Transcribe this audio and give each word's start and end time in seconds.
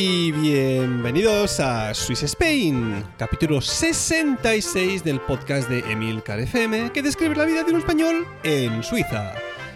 y 0.00 0.30
bienvenidos 0.30 1.58
a 1.58 1.92
Swiss 1.92 2.22
Spain, 2.22 3.04
capítulo 3.16 3.60
66 3.60 5.02
del 5.02 5.18
podcast 5.18 5.68
de 5.68 5.80
Emilcar 5.90 6.38
FM 6.38 6.92
que 6.92 7.02
describe 7.02 7.34
la 7.34 7.44
vida 7.44 7.64
de 7.64 7.72
un 7.72 7.80
español 7.80 8.24
en 8.44 8.84
Suiza. 8.84 9.34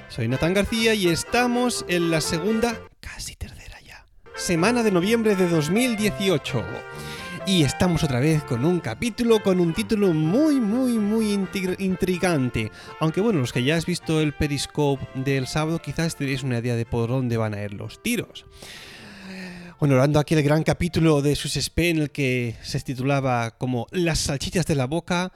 Soy 0.08 0.28
Natán 0.28 0.54
García 0.54 0.94
y 0.94 1.08
estamos 1.08 1.84
en 1.88 2.12
la 2.12 2.20
segunda, 2.20 2.78
casi 3.00 3.34
tercera 3.34 3.80
ya, 3.84 4.06
semana 4.36 4.84
de 4.84 4.92
noviembre 4.92 5.34
de 5.34 5.48
2018. 5.48 6.64
Y 7.44 7.64
estamos 7.64 8.04
otra 8.04 8.20
vez 8.20 8.44
con 8.44 8.64
un 8.64 8.78
capítulo 8.78 9.42
con 9.42 9.58
un 9.58 9.74
título 9.74 10.12
muy, 10.14 10.60
muy, 10.60 10.92
muy 10.92 11.34
intri- 11.36 11.74
intrigante. 11.80 12.70
Aunque 13.00 13.20
bueno, 13.20 13.40
los 13.40 13.52
que 13.52 13.64
ya 13.64 13.74
has 13.74 13.86
visto 13.86 14.20
el 14.20 14.32
Periscope 14.32 15.04
del 15.16 15.48
sábado, 15.48 15.80
quizás 15.80 16.14
tenéis 16.14 16.44
una 16.44 16.58
idea 16.58 16.76
de 16.76 16.86
por 16.86 17.08
dónde 17.08 17.36
van 17.36 17.54
a 17.54 17.62
ir 17.64 17.74
los 17.74 18.00
tiros. 18.00 18.46
Bueno, 19.82 19.96
hablando 19.96 20.20
aquí 20.20 20.34
el 20.34 20.44
gran 20.44 20.62
capítulo 20.62 21.22
de 21.22 21.34
Sus 21.34 21.56
en 21.76 21.98
el 21.98 22.12
que 22.12 22.54
se 22.62 22.78
titulaba 22.78 23.58
como 23.58 23.88
Las 23.90 24.20
salchichas 24.20 24.64
de 24.64 24.76
la 24.76 24.86
boca. 24.86 25.32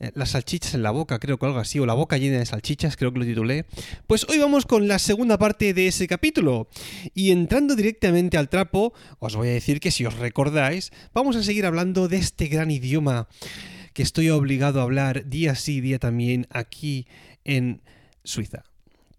eh, 0.00 0.10
Las 0.16 0.30
salchichas 0.30 0.74
en 0.74 0.82
la 0.82 0.90
boca, 0.90 1.20
creo 1.20 1.38
que 1.38 1.46
algo 1.46 1.60
así, 1.60 1.78
o 1.78 1.86
la 1.86 1.94
boca 1.94 2.18
llena 2.18 2.38
de 2.38 2.44
salchichas, 2.44 2.96
creo 2.96 3.12
que 3.12 3.20
lo 3.20 3.24
titulé. 3.24 3.66
Pues 4.08 4.26
hoy 4.28 4.40
vamos 4.40 4.66
con 4.66 4.88
la 4.88 4.98
segunda 4.98 5.38
parte 5.38 5.74
de 5.74 5.86
ese 5.86 6.08
capítulo. 6.08 6.68
Y 7.14 7.30
entrando 7.30 7.76
directamente 7.76 8.36
al 8.36 8.48
trapo, 8.48 8.94
os 9.20 9.36
voy 9.36 9.50
a 9.50 9.52
decir 9.52 9.78
que 9.78 9.92
si 9.92 10.04
os 10.04 10.18
recordáis, 10.18 10.90
vamos 11.12 11.36
a 11.36 11.44
seguir 11.44 11.64
hablando 11.64 12.08
de 12.08 12.16
este 12.16 12.48
gran 12.48 12.72
idioma 12.72 13.28
que 13.92 14.02
estoy 14.02 14.28
obligado 14.30 14.80
a 14.80 14.82
hablar 14.82 15.28
día 15.28 15.54
sí, 15.54 15.80
día 15.80 16.00
también 16.00 16.48
aquí 16.50 17.06
en 17.44 17.80
Suiza. 18.24 18.64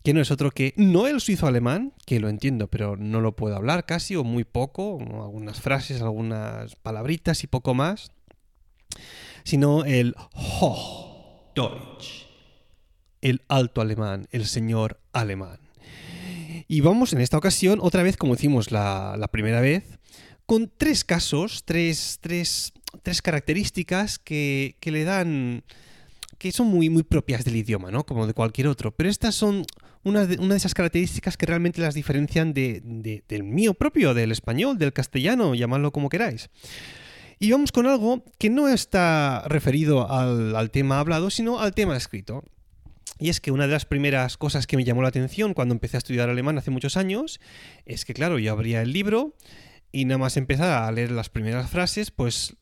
Que 0.05 0.13
no 0.13 0.21
es 0.21 0.29
otro 0.29 0.51
que 0.51 0.75
no 0.77 1.07
el 1.07 1.19
suizo 1.19 1.47
alemán, 1.47 1.91
que 2.05 2.19
lo 2.19 2.29
entiendo, 2.29 2.67
pero 2.67 2.95
no 2.95 3.21
lo 3.21 3.35
puedo 3.35 3.55
hablar 3.55 3.87
casi, 3.87 4.15
o 4.15 4.23
muy 4.23 4.43
poco, 4.43 4.99
algunas 4.99 5.59
frases, 5.59 6.03
algunas 6.03 6.75
palabritas 6.75 7.43
y 7.43 7.47
poco 7.47 7.73
más, 7.73 8.11
sino 9.43 9.83
el 9.83 10.13
Hochdeutsch, 10.33 12.27
el 13.21 13.41
alto 13.47 13.81
alemán, 13.81 14.27
el 14.31 14.45
señor 14.45 14.99
alemán. 15.11 15.57
Y 16.67 16.81
vamos 16.81 17.11
en 17.13 17.21
esta 17.21 17.39
ocasión, 17.39 17.79
otra 17.81 18.03
vez 18.03 18.15
como 18.15 18.35
hicimos 18.35 18.71
la, 18.71 19.15
la 19.17 19.29
primera 19.29 19.59
vez, 19.59 19.97
con 20.45 20.71
tres 20.77 21.03
casos, 21.03 21.63
tres, 21.65 22.19
tres, 22.21 22.73
tres 23.01 23.23
características 23.23 24.19
que, 24.19 24.77
que 24.79 24.91
le 24.91 25.03
dan 25.03 25.63
que 26.37 26.51
son 26.51 26.67
muy, 26.67 26.89
muy 26.89 27.01
propias 27.01 27.43
del 27.43 27.55
idioma, 27.55 27.89
¿no? 27.89 28.05
Como 28.05 28.27
de 28.27 28.33
cualquier 28.33 28.67
otro. 28.67 28.91
Pero 28.91 29.09
estas 29.09 29.33
son 29.33 29.65
una 30.05 30.25
de, 30.25 30.37
una 30.37 30.53
de 30.53 30.57
esas 30.57 30.73
características 30.73 31.35
que 31.35 31.45
realmente 31.45 31.81
las 31.81 31.93
diferencian 31.95 32.53
de, 32.53 32.81
de- 32.83 33.23
del 33.27 33.43
mío 33.43 33.73
propio, 33.73 34.13
del 34.13 34.31
español, 34.31 34.77
del 34.77 34.93
castellano, 34.93 35.53
llamadlo 35.55 35.91
como 35.91 36.07
queráis. 36.07 36.49
Y 37.39 37.51
vamos 37.51 37.73
con 37.73 37.85
algo 37.85 38.23
que 38.39 38.49
no 38.49 38.69
está 38.69 39.43
referido 39.47 40.09
al, 40.09 40.55
al 40.55 40.71
tema 40.71 40.99
hablado, 40.99 41.29
sino 41.29 41.59
al 41.59 41.73
tema 41.73 41.97
escrito. 41.97 42.43
Y 43.19 43.29
es 43.29 43.41
que 43.41 43.51
una 43.51 43.65
de 43.65 43.73
las 43.73 43.85
primeras 43.85 44.37
cosas 44.37 44.67
que 44.67 44.77
me 44.77 44.83
llamó 44.85 45.01
la 45.01 45.09
atención 45.09 45.53
cuando 45.53 45.73
empecé 45.73 45.97
a 45.97 45.99
estudiar 45.99 46.29
alemán 46.29 46.57
hace 46.57 46.71
muchos 46.71 46.95
años 46.97 47.39
es 47.85 48.05
que, 48.05 48.13
claro, 48.13 48.39
yo 48.39 48.51
abría 48.51 48.81
el 48.81 48.93
libro 48.93 49.35
y 49.91 50.05
nada 50.05 50.17
más 50.17 50.37
empezar 50.37 50.83
a 50.83 50.91
leer 50.91 51.11
las 51.11 51.29
primeras 51.29 51.69
frases, 51.69 52.11
pues, 52.11 52.55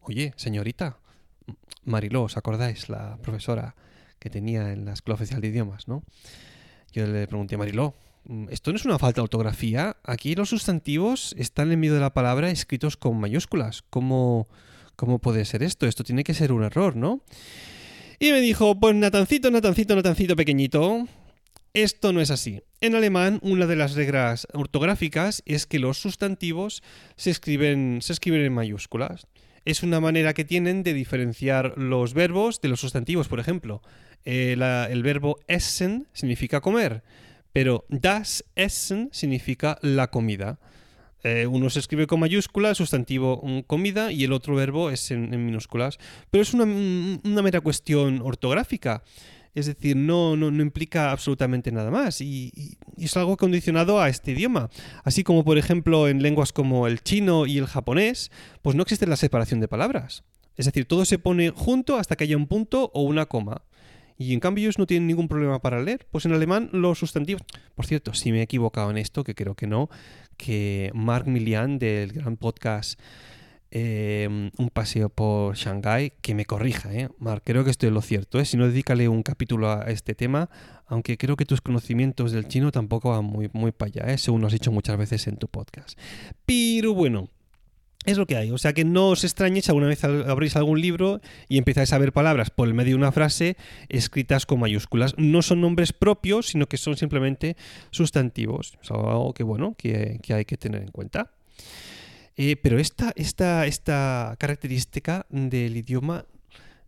oye, 0.00 0.32
señorita, 0.36 0.98
Mariló, 1.84 2.22
¿os 2.24 2.36
acordáis? 2.36 2.88
La 2.88 3.18
profesora 3.22 3.74
que 4.18 4.30
tenía 4.30 4.72
en 4.72 4.84
la 4.84 4.92
Escuela 4.92 5.16
Oficial 5.16 5.40
de 5.40 5.48
Idiomas, 5.48 5.88
¿no? 5.88 6.02
Yo 6.92 7.06
le 7.06 7.26
pregunté 7.26 7.56
a 7.56 7.58
Mariló, 7.58 7.94
"Mm, 8.24 8.46
¿esto 8.50 8.70
no 8.70 8.76
es 8.76 8.84
una 8.84 8.98
falta 8.98 9.20
de 9.20 9.24
ortografía? 9.24 9.96
Aquí 10.04 10.34
los 10.34 10.48
sustantivos 10.48 11.34
están 11.38 11.70
en 11.72 11.80
medio 11.80 11.94
de 11.94 12.00
la 12.00 12.14
palabra 12.14 12.50
escritos 12.50 12.96
con 12.96 13.18
mayúsculas. 13.18 13.82
¿Cómo, 13.90 14.46
cómo 14.96 15.18
puede 15.18 15.44
ser 15.44 15.62
esto? 15.62 15.86
Esto 15.86 16.04
tiene 16.04 16.24
que 16.24 16.34
ser 16.34 16.52
un 16.52 16.64
error, 16.64 16.96
¿no? 16.96 17.20
Y 18.18 18.32
me 18.32 18.40
dijo, 18.40 18.78
pues 18.80 18.94
Natancito, 18.94 19.50
Natancito, 19.50 19.94
Natancito 19.94 20.36
pequeñito, 20.36 21.06
esto 21.74 22.14
no 22.14 22.22
es 22.22 22.30
así. 22.30 22.62
En 22.80 22.94
alemán, 22.94 23.38
una 23.42 23.66
de 23.66 23.76
las 23.76 23.94
reglas 23.94 24.48
ortográficas 24.54 25.42
es 25.44 25.66
que 25.66 25.78
los 25.78 25.98
sustantivos 25.98 26.82
se 27.16 27.30
escriben, 27.30 27.98
se 28.00 28.14
escriben 28.14 28.40
en 28.40 28.54
mayúsculas. 28.54 29.26
Es 29.66 29.82
una 29.82 30.00
manera 30.00 30.32
que 30.32 30.46
tienen 30.46 30.82
de 30.82 30.94
diferenciar 30.94 31.74
los 31.76 32.14
verbos 32.14 32.62
de 32.62 32.68
los 32.68 32.80
sustantivos. 32.80 33.28
Por 33.28 33.40
ejemplo, 33.40 33.82
eh, 34.26 34.56
el 34.90 35.02
verbo 35.02 35.38
essen 35.48 36.06
significa 36.12 36.60
comer, 36.60 37.02
pero 37.52 37.86
das 37.88 38.44
Essen 38.54 39.08
significa 39.12 39.78
la 39.80 40.10
comida. 40.10 40.58
Eh, 41.24 41.46
uno 41.46 41.70
se 41.70 41.78
escribe 41.78 42.06
con 42.06 42.20
mayúscula, 42.20 42.74
sustantivo 42.74 43.42
comida, 43.66 44.12
y 44.12 44.24
el 44.24 44.32
otro 44.32 44.54
verbo 44.54 44.90
es 44.90 45.10
en, 45.10 45.30
minúsculas. 45.44 45.98
Pero 46.30 46.42
es 46.42 46.52
una, 46.52 46.64
una 46.64 47.42
mera 47.42 47.62
cuestión 47.62 48.20
ortográfica. 48.22 49.02
Es 49.54 49.64
decir, 49.64 49.96
no, 49.96 50.36
no, 50.36 50.50
no 50.50 50.62
implica 50.62 51.10
absolutamente 51.10 51.72
nada 51.72 51.90
más. 51.90 52.20
Y- 52.20 52.52
y 52.54 53.04
es 53.04 53.16
algo 53.16 53.38
condicionado 53.38 54.00
a 54.00 54.08
este 54.10 54.32
idioma. 54.32 54.68
Así 55.02 55.24
como, 55.24 55.44
por 55.44 55.56
ejemplo, 55.56 56.08
en 56.08 56.22
lenguas 56.22 56.52
como 56.52 56.86
el 56.86 57.02
chino 57.02 57.46
y 57.46 57.56
el 57.56 57.66
japonés, 57.66 58.30
pues 58.60 58.76
no 58.76 58.82
existe 58.82 59.06
la 59.06 59.16
separación 59.16 59.60
de 59.60 59.68
palabras. 59.68 60.24
Es 60.56 60.66
decir, 60.66 60.84
todo 60.86 61.04
se 61.04 61.18
pone 61.18 61.50
junto 61.50 61.96
hasta 61.96 62.16
que 62.16 62.24
haya 62.24 62.36
un 62.36 62.46
punto 62.46 62.90
o 62.94 63.02
una 63.02 63.26
coma. 63.26 63.62
Y 64.18 64.32
en 64.32 64.40
cambio 64.40 64.64
ellos 64.64 64.78
no 64.78 64.86
tienen 64.86 65.06
ningún 65.06 65.28
problema 65.28 65.60
para 65.60 65.82
leer. 65.82 66.06
Pues 66.10 66.24
en 66.24 66.32
alemán 66.32 66.70
los 66.72 66.98
sustantivos... 66.98 67.42
Por 67.74 67.86
cierto, 67.86 68.14
si 68.14 68.32
me 68.32 68.38
he 68.38 68.42
equivocado 68.42 68.90
en 68.90 68.98
esto, 68.98 69.24
que 69.24 69.34
creo 69.34 69.54
que 69.54 69.66
no, 69.66 69.90
que 70.36 70.90
Mark 70.94 71.26
Milian 71.26 71.78
del 71.78 72.12
gran 72.12 72.36
podcast 72.36 72.98
eh, 73.70 74.28
Un 74.56 74.70
paseo 74.70 75.08
por 75.08 75.56
Shanghái, 75.56 76.12
que 76.22 76.34
me 76.34 76.46
corrija, 76.46 76.94
¿eh? 76.94 77.08
Mark, 77.18 77.42
creo 77.44 77.64
que 77.64 77.70
estoy 77.70 77.88
en 77.88 77.94
lo 77.94 78.00
cierto, 78.00 78.38
¿eh? 78.38 78.44
Si 78.44 78.56
no, 78.56 78.66
dedícale 78.66 79.08
un 79.08 79.22
capítulo 79.22 79.70
a 79.70 79.82
este 79.90 80.14
tema, 80.14 80.48
aunque 80.86 81.18
creo 81.18 81.36
que 81.36 81.44
tus 81.44 81.60
conocimientos 81.60 82.32
del 82.32 82.48
chino 82.48 82.70
tampoco 82.70 83.10
van 83.10 83.24
muy, 83.24 83.50
muy 83.52 83.72
para 83.72 83.88
allá, 83.88 84.14
¿eh? 84.14 84.18
Según 84.18 84.44
has 84.44 84.52
dicho 84.52 84.72
muchas 84.72 84.96
veces 84.96 85.26
en 85.26 85.36
tu 85.36 85.48
podcast. 85.48 85.98
Pero 86.46 86.94
bueno... 86.94 87.28
Es 88.06 88.18
lo 88.18 88.26
que 88.26 88.36
hay, 88.36 88.52
o 88.52 88.58
sea 88.58 88.72
que 88.72 88.84
no 88.84 89.08
os 89.08 89.24
extrañéis 89.24 89.68
alguna 89.68 89.88
vez 89.88 90.04
abrís 90.04 90.54
algún 90.54 90.80
libro 90.80 91.20
y 91.48 91.58
empezáis 91.58 91.92
a 91.92 91.98
ver 91.98 92.12
palabras 92.12 92.50
por 92.50 92.68
el 92.68 92.74
medio 92.74 92.92
de 92.92 92.98
una 92.98 93.10
frase 93.10 93.56
escritas 93.88 94.46
con 94.46 94.60
mayúsculas. 94.60 95.14
No 95.18 95.42
son 95.42 95.60
nombres 95.60 95.92
propios, 95.92 96.46
sino 96.46 96.68
que 96.68 96.76
son 96.76 96.96
simplemente 96.96 97.56
sustantivos. 97.90 98.78
Es 98.80 98.92
algo 98.92 99.34
que, 99.34 99.42
bueno, 99.42 99.74
que, 99.76 100.20
que 100.22 100.34
hay 100.34 100.44
que 100.44 100.56
tener 100.56 100.82
en 100.82 100.92
cuenta. 100.92 101.32
Eh, 102.36 102.54
pero 102.56 102.78
esta, 102.78 103.12
esta, 103.16 103.66
esta 103.66 104.36
característica 104.38 105.26
del 105.30 105.76
idioma, 105.76 106.26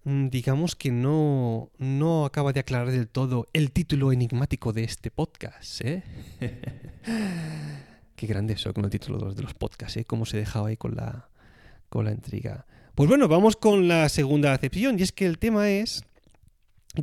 mm, 0.05 0.29
digamos 0.29 0.77
que 0.77 0.93
no, 0.93 1.71
no 1.79 2.27
acaba 2.27 2.53
de 2.53 2.61
aclarar 2.61 2.93
del 2.93 3.09
todo 3.09 3.49
el 3.55 3.73
título 3.73 4.13
enigmático 4.13 4.73
de 4.73 4.85
este 4.85 5.11
podcast. 5.11 5.81
¿eh? 5.81 6.03
Qué 8.19 8.27
grande 8.27 8.55
eso 8.55 8.75
con 8.75 8.85
el 8.85 8.91
título 8.91 9.33
de 9.33 9.43
los, 9.45 9.55
podcasts, 9.55 9.97
¿eh? 9.97 10.05
Cómo 10.05 10.27
se 10.27 10.39
dejaba 10.39 10.71
ahí 10.71 10.77
con 10.77 10.97
la, 10.97 11.29
con 11.89 12.05
la 12.05 12.11
intriga. 12.11 12.67
Pues 12.97 13.09
bueno, 13.09 13.29
vamos 13.29 13.55
con 13.55 13.87
la 13.87 14.09
segunda 14.09 14.53
acepción, 14.53 14.99
y 14.99 15.03
es 15.03 15.13
que 15.13 15.25
el 15.25 15.39
tema 15.39 15.71
es 15.71 16.03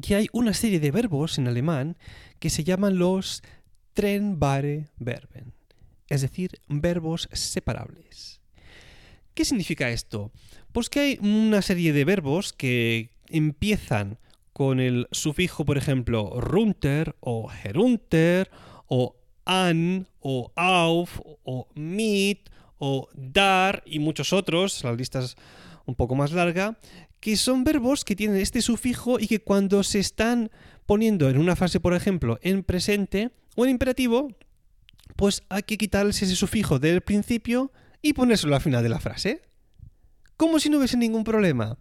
que 0.01 0.15
hay 0.15 0.27
una 0.33 0.53
serie 0.53 0.81
de 0.81 0.91
verbos 0.91 1.37
en 1.37 1.47
alemán 1.47 1.95
que 2.39 2.49
se 2.49 2.65
llaman 2.65 2.97
los 2.97 3.43
trennbare 3.93 4.89
Verben, 4.97 5.53
es 6.09 6.19
decir, 6.19 6.59
verbos 6.67 7.29
separables. 7.31 8.41
¿Qué 9.33 9.45
significa 9.45 9.89
esto? 9.91 10.33
Pues 10.73 10.89
que 10.89 10.99
hay 10.99 11.19
una 11.21 11.61
serie 11.61 11.93
de 11.93 12.03
verbos 12.03 12.51
que 12.51 13.11
empiezan 13.29 14.19
con 14.51 14.81
el 14.81 15.07
sufijo, 15.11 15.63
por 15.63 15.77
ejemplo, 15.77 16.41
runter 16.41 17.15
o 17.21 17.49
herunter 17.63 18.51
o 18.87 19.15
an 19.45 20.07
o 20.19 20.51
auf 20.55 21.21
o 21.43 21.67
mit 21.75 22.49
o 22.77 23.07
dar 23.13 23.83
y 23.85 23.99
muchos 23.99 24.33
otros, 24.33 24.83
la 24.83 24.93
lista 24.93 25.19
es 25.19 25.35
un 25.85 25.95
poco 25.95 26.15
más 26.15 26.31
larga, 26.31 26.77
que 27.19 27.37
son 27.37 27.63
verbos 27.63 28.03
que 28.03 28.15
tienen 28.15 28.37
este 28.37 28.61
sufijo 28.61 29.19
y 29.19 29.27
que 29.27 29.39
cuando 29.39 29.83
se 29.83 29.99
están 29.99 30.51
poniendo 30.85 31.29
en 31.29 31.37
una 31.37 31.55
frase, 31.55 31.79
por 31.79 31.93
ejemplo, 31.93 32.37
en 32.41 32.63
presente 32.63 33.31
o 33.55 33.65
en 33.65 33.71
imperativo, 33.71 34.27
pues 35.15 35.43
hay 35.49 35.63
que 35.63 35.77
quitarles 35.77 36.21
ese 36.21 36.35
sufijo 36.35 36.79
del 36.79 37.01
principio 37.01 37.71
y 38.01 38.13
ponérselo 38.13 38.55
al 38.55 38.61
final 38.61 38.83
de 38.83 38.89
la 38.89 38.99
frase. 38.99 39.41
Como 40.37 40.59
si 40.59 40.69
no 40.69 40.77
hubiese 40.77 40.97
ningún 40.97 41.23
problema. 41.23 41.77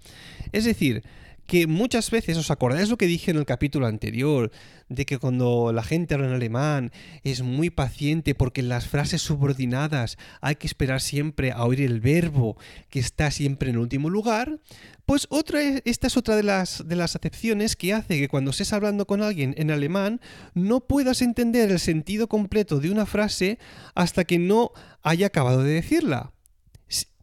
Es 0.52 0.64
decir, 0.64 1.02
que 1.46 1.67
muchas 1.67 2.11
veces, 2.11 2.37
¿os 2.37 2.50
acordáis 2.50 2.88
lo 2.88 2.96
que 2.96 3.06
dije 3.06 3.31
en 3.31 3.37
el 3.37 3.44
capítulo 3.44 3.87
anterior? 3.87 4.50
De 4.88 5.06
que 5.06 5.19
cuando 5.19 5.73
la 5.73 5.82
gente 5.82 6.14
habla 6.14 6.26
en 6.26 6.35
alemán 6.35 6.93
es 7.23 7.43
muy 7.43 7.70
paciente 7.70 8.35
porque 8.35 8.61
en 8.61 8.69
las 8.69 8.87
frases 8.87 9.23
subordinadas 9.23 10.19
hay 10.41 10.56
que 10.56 10.67
esperar 10.67 11.00
siempre 11.00 11.52
a 11.52 11.64
oír 11.64 11.81
el 11.81 12.00
verbo 12.00 12.56
que 12.91 12.99
está 12.99 13.31
siempre 13.31 13.70
en 13.70 13.79
último 13.79 14.11
lugar. 14.11 14.58
Pues 15.06 15.26
otra, 15.31 15.61
esta 15.62 16.06
es 16.06 16.17
otra 16.17 16.37
de 16.37 16.43
las, 16.43 16.87
de 16.87 16.96
las 16.96 17.17
acepciones 17.17 17.76
que 17.76 17.93
hace 17.93 18.19
que 18.19 18.29
cuando 18.29 18.50
estés 18.50 18.73
hablando 18.73 19.06
con 19.06 19.23
alguien 19.23 19.55
en 19.58 19.70
alemán 19.70 20.20
no 20.55 20.81
puedas 20.81 21.23
entender 21.23 21.70
el 21.70 21.81
sentido 21.81 22.29
completo 22.29 22.81
de 22.81 22.90
una 22.90 23.06
frase 23.06 23.58
hasta 23.94 24.25
que 24.25 24.38
no 24.38 24.73
haya 25.02 25.26
acabado 25.26 25.62
de 25.62 25.75
decirla 25.75 26.33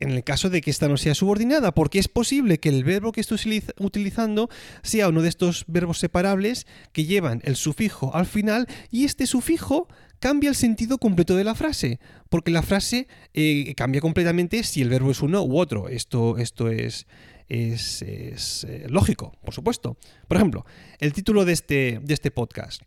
en 0.01 0.11
el 0.11 0.23
caso 0.23 0.49
de 0.49 0.61
que 0.61 0.71
esta 0.71 0.87
no 0.87 0.97
sea 0.97 1.15
subordinada, 1.15 1.73
porque 1.73 1.99
es 1.99 2.07
posible 2.07 2.59
que 2.59 2.69
el 2.69 2.83
verbo 2.83 3.11
que 3.11 3.21
estoy 3.21 3.63
utilizando 3.79 4.49
sea 4.81 5.07
uno 5.09 5.21
de 5.21 5.29
estos 5.29 5.63
verbos 5.67 5.99
separables 5.99 6.67
que 6.91 7.05
llevan 7.05 7.41
el 7.45 7.55
sufijo 7.55 8.13
al 8.15 8.25
final 8.25 8.67
y 8.89 9.05
este 9.05 9.27
sufijo 9.27 9.87
cambia 10.19 10.49
el 10.49 10.55
sentido 10.55 10.97
completo 10.97 11.35
de 11.35 11.43
la 11.43 11.55
frase, 11.55 11.99
porque 12.29 12.51
la 12.51 12.61
frase 12.63 13.07
eh, 13.33 13.73
cambia 13.75 14.01
completamente 14.01 14.63
si 14.63 14.81
el 14.81 14.89
verbo 14.89 15.11
es 15.11 15.21
uno 15.21 15.43
u 15.43 15.57
otro. 15.57 15.87
Esto, 15.87 16.37
esto 16.37 16.69
es, 16.69 17.07
es, 17.47 18.03
eh, 18.03 18.85
lógico, 18.89 19.33
por 19.43 19.53
supuesto. 19.53 19.97
Por 20.27 20.37
ejemplo, 20.37 20.65
el 20.99 21.13
título 21.13 21.45
de 21.45 21.53
este, 21.53 21.99
de 22.03 22.13
este 22.13 22.31
podcast. 22.31 22.81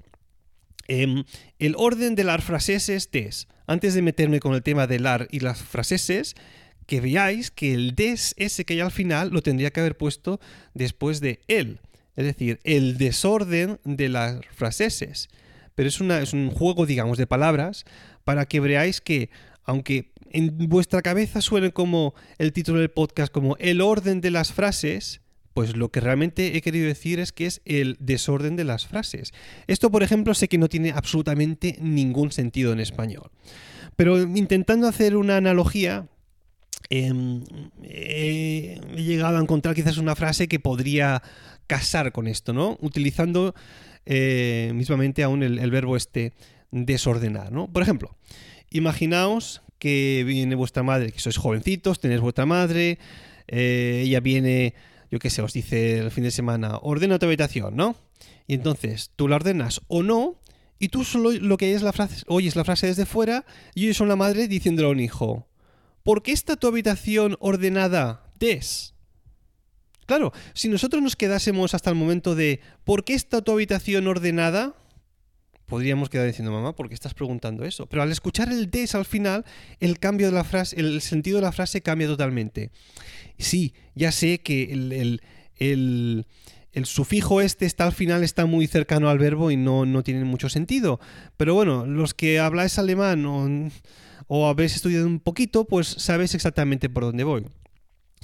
Em, 0.87 1.25
el 1.59 1.75
orden 1.79 2.15
de 2.15 2.25
las 2.25 2.45
fraseses 2.45 3.09
es, 3.13 3.49
antes 3.67 3.95
de 3.95 4.03
meterme 4.03 4.41
con 4.41 4.55
el 4.55 4.63
tema 4.63 4.87
del 4.87 5.07
ar 5.07 5.29
y 5.31 5.41
las 5.41 5.63
fraseses, 5.63 6.35
que 6.87 7.01
veáis 7.01 7.51
que 7.51 7.75
el 7.75 7.95
des 7.95 8.35
ese 8.39 8.65
que 8.65 8.75
hay 8.75 8.81
al 8.81 8.91
final 8.91 9.31
lo 9.31 9.43
tendría 9.43 9.71
que 9.71 9.81
haber 9.81 9.97
puesto 9.97 10.41
después 10.75 11.21
de 11.21 11.41
él. 11.49 11.81
Es 12.17 12.25
decir, 12.25 12.61
el 12.65 12.97
desorden 12.99 13.81
de 13.85 14.09
las 14.09 14.45
fraseses. 14.53 15.29
Pero 15.75 15.89
es, 15.89 16.01
es 16.01 16.33
un 16.33 16.51
juego, 16.51 16.87
digamos, 16.87 17.19
de 17.19 17.27
palabras 17.27 17.85
para 18.23 18.47
que 18.47 18.61
veáis 18.61 19.01
que, 19.01 19.31
aunque 19.65 20.13
en 20.31 20.57
vuestra 20.69 21.03
cabeza 21.03 21.41
suene 21.41 21.73
como 21.73 22.15
el 22.39 22.53
título 22.53 22.81
del 22.81 22.91
podcast, 22.91 23.33
como 23.33 23.57
el 23.59 23.81
orden 23.81 24.21
de 24.21 24.31
las 24.31 24.53
frases, 24.53 25.21
pues 25.55 25.77
lo 25.77 25.91
que 25.91 26.01
realmente 26.01 26.57
he 26.57 26.61
querido 26.61 26.87
decir 26.87 27.21
es 27.21 27.33
que 27.33 27.47
es 27.47 27.63
el 27.65 27.97
desorden 28.01 28.57
de 28.57 28.65
las 28.65 28.87
frases. 28.87 29.33
Esto, 29.69 29.91
por 29.91 30.03
ejemplo, 30.03 30.35
sé 30.35 30.49
que 30.49 30.59
no 30.59 30.69
tiene 30.69 30.91
absolutamente 30.91 31.79
ningún 31.81 32.33
sentido 32.33 32.73
en 32.73 32.81
español. 32.81 33.31
Pero 33.95 34.21
intentando 34.21 34.89
hacer 34.89 35.17
una 35.17 35.37
analogía, 35.37 36.09
Em, 36.91 37.43
he 37.83 38.79
llegado 38.97 39.39
a 39.39 39.41
encontrar 39.41 39.75
quizás 39.75 39.97
una 39.97 40.15
frase 40.15 40.49
que 40.49 40.61
podría 40.61 41.23
casar 41.67 42.13
con 42.13 42.27
esto, 42.27 42.53
¿no? 42.53 42.79
Utilizando 42.81 43.55
eh, 44.07 44.73
mismamente 44.75 45.23
aún 45.23 45.43
el, 45.43 45.71
verbo 45.71 45.97
este 45.97 46.33
desordenar, 46.71 47.53
¿no? 47.53 47.69
Por 47.69 47.83
ejemplo, 47.83 48.17
imaginaos 48.71 49.63
que 49.79 50.25
viene 50.27 50.55
vuestra 50.55 50.83
madre, 50.83 51.13
que 51.13 51.21
sois 51.21 51.37
jovencitos, 51.37 52.01
tenéis 52.01 52.21
vuestra 52.21 52.47
madre, 52.47 52.99
eh, 53.49 54.03
ella 54.05 54.21
viene, 54.21 54.75
yo 55.11 55.19
qué 55.19 55.31
sé, 55.31 55.43
os 55.43 55.53
dice 55.53 55.99
el 55.99 56.11
fin 56.11 56.25
de 56.25 56.31
semana, 56.31 56.79
ordena 56.83 57.19
tu 57.19 57.27
habitación, 57.27 57.77
¿no? 57.77 57.97
Y 58.47 58.55
entonces 58.55 59.11
tú 59.17 59.29
la 59.29 59.37
ordenas 59.37 59.81
o 59.89 60.03
no, 60.03 60.39
y 60.79 60.89
tú 60.89 61.05
solo 61.05 61.33
lo 61.33 61.57
que 61.57 61.75
es 61.75 61.83
la 61.83 61.93
frase, 61.93 62.25
oyes 62.27 62.57
la 62.57 62.65
frase 62.65 62.89
desde 62.89 63.07
fuera, 63.07 63.47
y 63.75 63.85
oyes 63.85 64.01
a 64.01 64.05
una 64.05 64.17
madre 64.17 64.49
diciéndole 64.49 64.89
a 64.89 64.93
un 64.93 65.01
hijo, 65.01 65.47
¿por 66.05 66.23
qué 66.23 66.31
está 66.31 66.55
tu 66.55 66.69
habitación 66.69 67.37
ordenada 67.41 68.31
des? 68.39 68.95
Claro, 70.07 70.33
si 70.53 70.69
nosotros 70.69 71.03
nos 71.03 71.17
quedásemos 71.17 71.75
hasta 71.75 71.91
el 71.91 71.97
momento 71.97 72.35
de 72.35 72.61
¿por 72.85 73.05
qué 73.05 73.15
está 73.15 73.43
tu 73.43 73.51
habitación 73.51 74.07
ordenada? 74.07 74.75
Podríamos 75.67 76.11
quedar 76.11 76.27
diciendo, 76.27 76.53
mamá, 76.53 76.77
¿por 76.77 76.89
qué 76.89 76.95
estás 76.95 77.15
preguntando 77.15 77.65
eso? 77.65 77.87
Pero 77.87 78.03
al 78.03 78.13
escuchar 78.13 78.51
el 78.51 78.71
des 78.71 78.95
al 78.95 79.07
final, 79.07 79.47
el 79.81 79.99
cambio 79.99 80.27
de 80.27 80.33
la 80.33 80.45
frase, 80.45 80.79
el 80.79 81.01
sentido 81.01 81.37
de 81.37 81.43
la 81.43 81.53
frase 81.53 81.81
cambia 81.81 82.07
totalmente. 82.07 82.71
Sí, 83.39 83.73
ya 83.95 84.13
sé 84.13 84.41
que 84.41 84.65
el, 84.73 85.23
el, 85.59 86.27
sufijo 86.85 87.41
este 87.41 87.65
está 87.65 87.87
al 87.87 87.93
final, 87.93 88.23
está 88.23 88.45
muy 88.45 88.67
cercano 88.67 89.09
al 89.09 89.19
verbo 89.19 89.51
y 89.51 89.57
no, 89.57 89.87
no 89.87 90.03
tiene 90.03 90.25
mucho 90.25 90.51
sentido. 90.51 91.01
Pero 91.39 91.55
bueno, 91.55 91.87
los 91.87 92.13
que 92.13 92.39
habláis 92.39 92.79
alemán 92.79 93.25
o 93.25 93.71
o 94.27 94.47
habéis 94.47 94.77
estudiado 94.77 95.07
un 95.07 95.21
poquito, 95.21 95.65
pues 95.65 95.87
sabéis 95.87 96.35
exactamente 96.35 96.89
por 96.89 97.05
dónde 97.05 97.25
voy. 97.25 97.47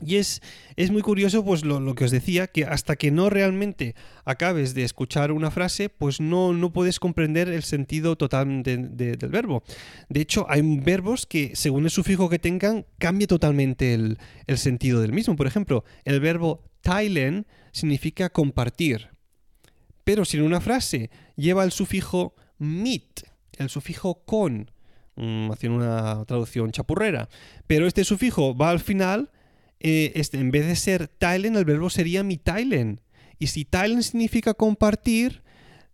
Y 0.05 0.17
es, 0.17 0.41
es 0.77 0.91
muy 0.91 1.03
curioso, 1.03 1.45
pues 1.45 1.65
lo, 1.65 1.95
que 1.95 2.05
os 2.05 2.11
decía, 2.11 2.47
que 2.47 2.65
hasta 2.65 2.97
que 2.97 3.11
no 3.11 3.29
realmente 3.29 3.95
acabes 4.25 4.75
de 4.75 4.85
escuchar 4.85 5.31
una 5.33 5.51
frase, 5.51 5.89
pues 5.89 6.21
no, 6.21 6.53
no 6.53 6.73
puedes 6.73 6.99
comprender 6.99 7.49
el 7.49 7.63
sentido 7.63 8.17
total 8.17 8.63
del 8.63 9.19
verbo. 9.29 9.63
De 10.09 10.21
hecho, 10.21 10.47
hay 10.49 10.63
verbos 10.63 11.27
que, 11.27 11.53
según 11.55 11.85
el 11.85 11.91
sufijo 11.91 12.29
que 12.29 12.39
tengan, 12.39 12.87
cambia 12.99 13.27
totalmente 13.27 13.95
el, 13.95 14.19
el 14.47 14.59
sentido 14.59 15.01
del 15.01 15.13
mismo. 15.13 15.37
Por 15.37 15.47
ejemplo, 15.47 15.85
el 16.05 16.21
verbo 16.21 16.65
teilen 16.81 17.47
significa 17.73 18.31
compartir. 18.31 19.09
Pero 20.05 20.25
si 20.25 20.39
en 20.39 20.45
una 20.45 20.61
frase 20.61 21.11
lleva 21.37 21.63
el 21.63 21.73
sufijo 21.73 22.35
mit, 22.59 23.21
el 23.59 23.69
sufijo 23.69 24.25
con, 24.25 24.71
Mm, 25.21 25.53
haciendo 25.53 25.77
una 25.77 26.25
traducción 26.25 26.73
chapurrera. 26.73 27.29
Pero 27.67 27.87
este 27.87 28.05
sufijo 28.05 28.57
va 28.57 28.71
al 28.71 28.81
final, 28.81 29.31
eh, 29.79 30.13
este, 30.15 30.39
en 30.39 30.51
vez 30.51 30.67
de 30.67 30.77
ser 30.77 31.09
teilen, 31.09 31.57
el 31.57 31.67
verbo 31.67 31.91
sería 31.91 32.23
mi 32.23 32.39
teilen. 32.39 33.03
Y 33.39 33.49
si 33.49 33.67
teilen 33.67 34.03
significa 34.03 34.55
compartir, 34.55 35.43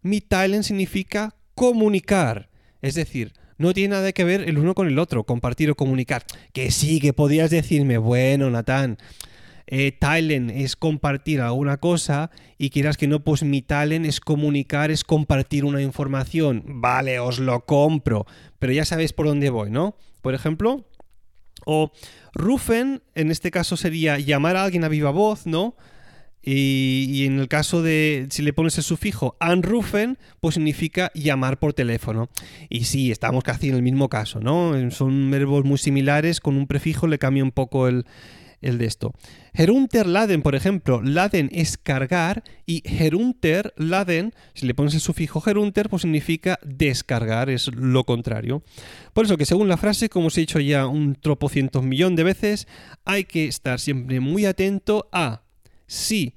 mi 0.00 0.20
teilen 0.20 0.62
significa 0.62 1.34
comunicar. 1.56 2.50
Es 2.82 2.94
decir, 2.94 3.32
no 3.58 3.74
tiene 3.74 3.96
nada 3.96 4.12
que 4.12 4.22
ver 4.22 4.42
el 4.42 4.58
uno 4.58 4.74
con 4.74 4.86
el 4.86 4.96
otro, 4.96 5.24
compartir 5.24 5.72
o 5.72 5.74
comunicar. 5.74 6.24
Que 6.52 6.70
sí, 6.70 7.00
que 7.00 7.12
podías 7.12 7.50
decirme, 7.50 7.98
bueno, 7.98 8.48
Natán, 8.48 8.96
eh, 9.66 9.98
es 10.54 10.76
compartir 10.76 11.40
alguna 11.40 11.78
cosa 11.78 12.30
y 12.58 12.70
quieras 12.70 12.96
que 12.96 13.08
no, 13.08 13.24
pues 13.24 13.42
mi 13.42 13.62
talent 13.62 14.06
es 14.06 14.20
comunicar, 14.20 14.90
es 14.90 15.04
compartir 15.04 15.64
una 15.64 15.82
información. 15.82 16.62
Vale, 16.66 17.18
os 17.18 17.38
lo 17.38 17.64
compro, 17.64 18.26
pero 18.58 18.72
ya 18.72 18.84
sabéis 18.84 19.12
por 19.12 19.26
dónde 19.26 19.50
voy, 19.50 19.70
¿no? 19.70 19.96
Por 20.22 20.34
ejemplo, 20.34 20.86
o 21.64 21.92
rufen, 22.32 23.02
en 23.14 23.30
este 23.30 23.50
caso 23.50 23.76
sería 23.76 24.18
llamar 24.18 24.56
a 24.56 24.64
alguien 24.64 24.84
a 24.84 24.88
viva 24.88 25.10
voz, 25.10 25.46
¿no? 25.46 25.76
Y, 26.48 27.24
en 27.26 27.40
el 27.40 27.48
caso 27.48 27.82
de, 27.82 28.28
si 28.30 28.40
le 28.42 28.52
pones 28.52 28.78
el 28.78 28.84
sufijo 28.84 29.36
anrufen, 29.40 30.16
pues 30.38 30.54
significa 30.54 31.10
llamar 31.12 31.58
por 31.58 31.74
teléfono. 31.74 32.28
Y 32.68 32.84
sí, 32.84 33.10
estamos 33.10 33.42
casi 33.42 33.68
en 33.68 33.74
el 33.74 33.82
mismo 33.82 34.08
caso, 34.08 34.38
¿no? 34.38 34.72
Son 34.92 35.28
verbos 35.32 35.64
muy 35.64 35.76
similares, 35.76 36.38
con 36.38 36.56
un 36.56 36.68
prefijo 36.68 37.08
le 37.08 37.18
cambia 37.18 37.42
un 37.42 37.50
poco 37.50 37.88
el, 37.88 38.06
el 38.60 38.78
de 38.78 38.86
esto. 38.86 39.12
Herunterladen, 39.54 40.42
por 40.42 40.54
ejemplo, 40.54 41.02
laden 41.02 41.48
es 41.52 41.78
cargar 41.78 42.42
y 42.66 42.82
herunterladen, 42.84 44.32
si 44.54 44.66
le 44.66 44.74
pones 44.74 44.94
el 44.94 45.00
sufijo 45.00 45.42
herunter, 45.46 45.88
pues 45.88 46.02
significa 46.02 46.58
descargar, 46.64 47.50
es 47.50 47.68
lo 47.74 48.04
contrario. 48.04 48.62
Por 49.12 49.24
eso 49.24 49.36
que 49.36 49.46
según 49.46 49.68
la 49.68 49.76
frase, 49.76 50.08
como 50.08 50.28
os 50.28 50.36
he 50.36 50.42
dicho 50.42 50.60
ya 50.60 50.86
un 50.86 51.14
tropocientos 51.14 51.82
millón 51.84 52.16
de 52.16 52.24
veces, 52.24 52.68
hay 53.04 53.24
que 53.24 53.46
estar 53.46 53.80
siempre 53.80 54.20
muy 54.20 54.46
atento 54.46 55.08
a 55.12 55.42
si 55.86 56.34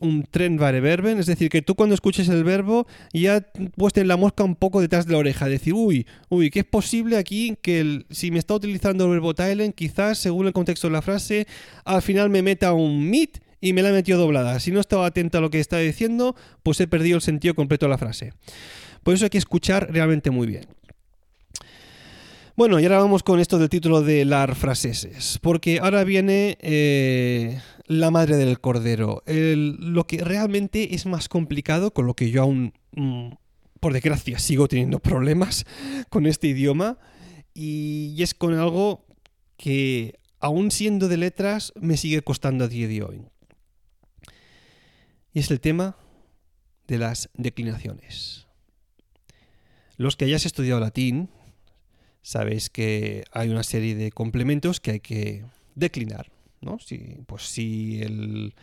un 0.00 0.24
tren 0.30 0.58
es 0.60 1.26
decir, 1.26 1.48
que 1.48 1.62
tú 1.62 1.74
cuando 1.74 1.94
escuches 1.94 2.28
el 2.28 2.44
verbo 2.44 2.86
ya 3.12 3.46
puestes 3.76 4.06
la 4.06 4.16
mosca 4.16 4.44
un 4.44 4.54
poco 4.54 4.80
detrás 4.80 5.06
de 5.06 5.12
la 5.12 5.18
oreja, 5.18 5.48
decir, 5.48 5.74
uy, 5.74 6.06
uy, 6.28 6.50
que 6.50 6.60
es 6.60 6.64
posible 6.64 7.16
aquí 7.16 7.56
que 7.62 8.04
si 8.10 8.30
me 8.30 8.38
está 8.38 8.54
utilizando 8.54 9.04
el 9.04 9.10
verbo 9.10 9.34
teilen, 9.34 9.72
quizás 9.72 10.18
según 10.18 10.46
el 10.46 10.52
contexto 10.52 10.88
de 10.88 10.92
la 10.92 11.02
frase, 11.02 11.46
al 11.84 12.02
final 12.02 12.30
me 12.30 12.42
meta 12.42 12.72
un 12.72 13.08
mit 13.08 13.38
y 13.60 13.72
me 13.72 13.82
la 13.82 13.90
he 13.90 13.92
metido 13.92 14.18
doblada. 14.18 14.60
Si 14.60 14.70
no 14.70 14.80
estaba 14.80 15.06
atento 15.06 15.38
a 15.38 15.40
lo 15.40 15.50
que 15.50 15.60
está 15.60 15.78
diciendo, 15.78 16.36
pues 16.62 16.80
he 16.80 16.86
perdido 16.86 17.16
el 17.16 17.22
sentido 17.22 17.54
completo 17.54 17.86
de 17.86 17.90
la 17.90 17.98
frase. 17.98 18.32
Por 19.02 19.14
eso 19.14 19.24
hay 19.24 19.30
que 19.30 19.38
escuchar 19.38 19.88
realmente 19.92 20.30
muy 20.30 20.46
bien. 20.46 20.66
Bueno, 22.56 22.80
y 22.80 22.84
ahora 22.84 23.00
vamos 23.00 23.22
con 23.22 23.38
esto 23.38 23.58
del 23.58 23.68
título 23.68 24.00
de 24.00 24.24
las 24.24 24.56
fraseses, 24.56 25.38
porque 25.42 25.78
ahora 25.78 26.04
viene 26.04 26.56
eh, 26.62 27.60
la 27.86 28.10
madre 28.10 28.36
del 28.36 28.60
cordero, 28.60 29.22
lo 29.26 30.06
que 30.06 30.22
realmente 30.22 30.94
es 30.94 31.06
más 31.06 31.28
complicado, 31.28 31.92
con 31.92 32.06
lo 32.06 32.14
que 32.14 32.30
yo 32.30 32.42
aún, 32.42 32.74
mm, 32.92 33.30
por 33.80 33.92
desgracia, 33.92 34.38
sigo 34.38 34.68
teniendo 34.68 34.98
problemas 34.98 35.64
con 36.10 36.26
este 36.26 36.48
idioma, 36.48 36.98
y, 37.54 38.22
es 38.22 38.34
con 38.34 38.54
algo 38.54 39.06
que, 39.56 40.18
aún 40.40 40.70
siendo 40.70 41.08
de 41.08 41.16
letras, 41.16 41.72
me 41.80 41.96
sigue 41.96 42.20
costando 42.22 42.64
a 42.64 42.68
día 42.68 42.86
de 42.88 43.02
hoy. 43.02 43.22
Y 45.32 45.40
es 45.40 45.50
el 45.50 45.60
tema 45.60 45.96
de 46.86 46.98
las 46.98 47.30
declinaciones. 47.34 48.46
Los 49.96 50.16
que 50.16 50.26
hayas 50.26 50.44
estudiado 50.44 50.80
latín, 50.80 51.30
sabéis 52.20 52.68
que 52.68 53.24
hay 53.32 53.48
una 53.48 53.62
serie 53.62 53.94
de 53.94 54.12
complementos 54.12 54.80
que 54.80 54.90
hay 54.90 55.00
que 55.00 55.44
declinar. 55.74 56.35
¿No? 56.60 56.78
Si, 56.78 56.98
pues 57.26 57.42
si 57.42 58.00
el, 58.02 58.54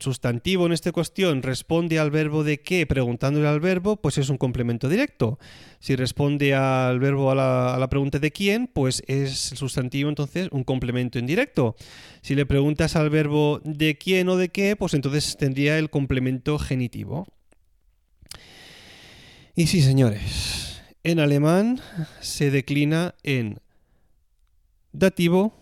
sustantivo 0.00 0.66
en 0.66 0.72
esta 0.72 0.92
cuestión 0.92 1.42
responde 1.42 1.98
al 1.98 2.10
verbo 2.10 2.44
de 2.44 2.60
qué 2.60 2.86
preguntándole 2.86 3.48
al 3.48 3.60
verbo, 3.60 3.96
pues 3.96 4.18
es 4.18 4.28
un 4.28 4.36
complemento 4.36 4.88
directo. 4.88 5.38
Si 5.80 5.96
responde 5.96 6.54
al 6.54 7.00
verbo 7.00 7.30
a 7.30 7.34
la, 7.34 7.74
a 7.74 7.78
la, 7.78 7.88
pregunta 7.88 8.18
de 8.18 8.30
quién, 8.30 8.68
pues 8.68 9.02
es 9.06 9.52
el 9.52 9.58
sustantivo 9.58 10.08
entonces 10.08 10.48
un 10.52 10.62
complemento 10.62 11.18
indirecto. 11.18 11.74
Si 12.22 12.34
le 12.34 12.46
preguntas 12.46 12.94
al 12.96 13.10
verbo 13.10 13.60
de 13.64 13.98
quién 13.98 14.28
o 14.28 14.36
de 14.36 14.50
qué, 14.50 14.76
pues 14.76 14.94
entonces 14.94 15.36
tendría 15.36 15.78
el 15.78 15.90
complemento 15.90 16.58
genitivo. 16.58 17.26
Y 19.56 19.68
sí, 19.68 19.82
señores, 19.82 20.82
en 21.04 21.20
alemán 21.20 21.80
se 22.20 22.50
declina 22.50 23.14
en 23.22 23.60
dativo, 24.92 25.54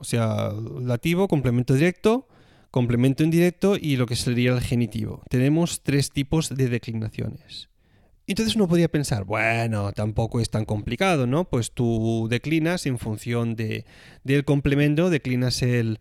o 0.00 0.04
sea, 0.04 0.50
dativo, 0.80 1.28
complemento 1.28 1.74
directo, 1.74 2.26
complemento 2.70 3.22
indirecto 3.22 3.76
y 3.80 3.96
lo 3.96 4.06
que 4.06 4.16
sería 4.16 4.52
el 4.52 4.60
genitivo. 4.60 5.22
Tenemos 5.28 5.82
tres 5.82 6.10
tipos 6.10 6.48
de 6.48 6.68
declinaciones. 6.68 7.68
Entonces 8.26 8.54
uno 8.54 8.68
podría 8.68 8.88
pensar, 8.88 9.24
bueno, 9.24 9.92
tampoco 9.92 10.40
es 10.40 10.50
tan 10.50 10.64
complicado, 10.64 11.26
¿no? 11.26 11.44
Pues 11.44 11.72
tú 11.72 12.28
declinas 12.30 12.86
en 12.86 12.98
función 12.98 13.56
de, 13.56 13.84
del 14.22 14.44
complemento, 14.44 15.10
declinas 15.10 15.62
el, 15.62 15.98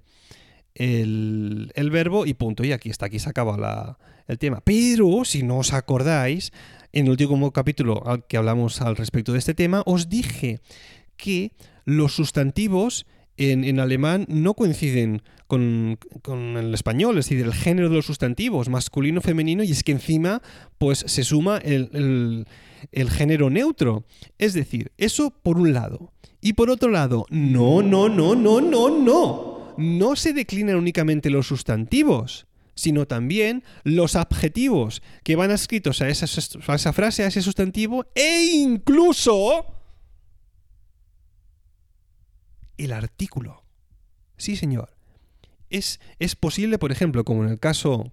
el, 0.75 1.71
el, 1.73 1.89
verbo 1.89 2.27
y 2.27 2.35
punto. 2.35 2.63
Y 2.63 2.71
aquí 2.71 2.89
está, 2.89 3.07
aquí 3.07 3.17
se 3.17 3.29
acaba 3.29 3.97
el 4.27 4.37
tema. 4.37 4.61
Pero 4.63 5.25
si 5.25 5.41
no 5.41 5.57
os 5.57 5.73
acordáis, 5.73 6.51
en 6.93 7.05
el 7.05 7.11
último 7.11 7.51
capítulo 7.51 8.03
que 8.27 8.37
hablamos 8.37 8.81
al 8.81 8.95
respecto 8.95 9.33
de 9.33 9.39
este 9.39 9.55
tema, 9.55 9.81
os 9.87 10.07
dije 10.07 10.59
que 11.17 11.51
los 11.85 12.13
sustantivos 12.13 13.07
en, 13.39 13.79
alemán 13.79 14.25
no 14.27 14.53
coinciden 14.53 15.21
con, 15.47 15.97
el 16.57 16.73
español, 16.73 17.17
es 17.17 17.25
decir, 17.25 17.43
el 17.43 17.53
género 17.53 17.89
de 17.89 17.95
los 17.95 18.05
sustantivos, 18.05 18.69
masculino, 18.69 19.21
femenino, 19.21 19.63
y 19.63 19.71
es 19.71 19.83
que 19.83 19.93
encima 19.93 20.41
pues 20.77 21.03
se 21.07 21.23
suma 21.23 21.57
el, 21.57 22.45
el 22.91 23.09
género 23.09 23.49
neutro. 23.49 24.03
Es 24.37 24.53
decir, 24.53 24.91
eso 24.97 25.31
por 25.31 25.57
un 25.57 25.73
lado. 25.73 26.11
Y 26.41 26.53
por 26.53 26.69
otro 26.69 26.89
lado, 26.89 27.25
no, 27.29 27.81
no, 27.81 28.09
no, 28.09 28.35
no, 28.35 28.61
no, 28.61 28.89
no. 28.89 29.73
No 29.77 30.15
se 30.15 30.33
declinan 30.33 30.75
únicamente 30.75 31.29
los 31.29 31.47
sustantivos 31.47 32.45
sino 32.79 33.05
también 33.05 33.65
los 33.83 34.15
adjetivos 34.15 35.01
que 35.23 35.35
van 35.35 35.51
escritos 35.51 36.01
a 36.01 36.07
esa, 36.07 36.25
esa 36.25 36.93
frase, 36.93 37.23
a 37.23 37.27
ese 37.27 37.41
sustantivo, 37.41 38.05
e 38.15 38.45
incluso 38.53 39.65
el 42.85 42.93
artículo. 42.93 43.63
Sí, 44.37 44.55
señor. 44.55 44.95
Es, 45.69 45.99
es, 46.17 46.35
posible, 46.35 46.79
por 46.79 46.91
ejemplo, 46.91 47.23
como 47.23 47.43
en 47.43 47.49
el 47.49 47.59
caso, 47.59 48.11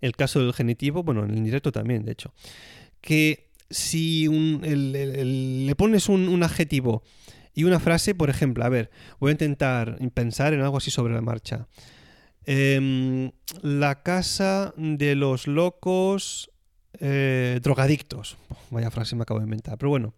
el 0.00 0.14
caso 0.14 0.40
del 0.40 0.52
genitivo, 0.52 1.02
bueno, 1.02 1.24
en 1.24 1.30
el 1.30 1.38
indirecto 1.38 1.72
también, 1.72 2.04
de 2.04 2.12
hecho, 2.12 2.32
que 3.00 3.50
si 3.68 4.28
le 4.28 5.74
pones 5.74 6.08
un, 6.08 6.28
un, 6.28 6.42
adjetivo 6.42 7.02
y 7.54 7.64
una 7.64 7.80
frase, 7.80 8.14
por 8.14 8.30
ejemplo, 8.30 8.64
a 8.64 8.68
ver, 8.68 8.90
voy 9.18 9.30
a 9.30 9.32
intentar 9.32 9.98
pensar 10.14 10.54
en 10.54 10.60
algo 10.60 10.76
así 10.76 10.90
sobre 10.90 11.14
la 11.14 11.20
marcha. 11.20 11.66
Em, 12.46 13.32
la 13.62 14.02
casa 14.02 14.72
de 14.76 15.14
los 15.14 15.46
locos 15.46 16.50
eh, 16.98 17.60
drogadictos. 17.62 18.36
vaya 18.70 18.90
frase 18.90 19.14
me 19.14 19.22
acabo 19.22 19.40
de 19.40 19.44
inventar. 19.44 19.78
Pero 19.78 19.90
bueno, 19.90 20.14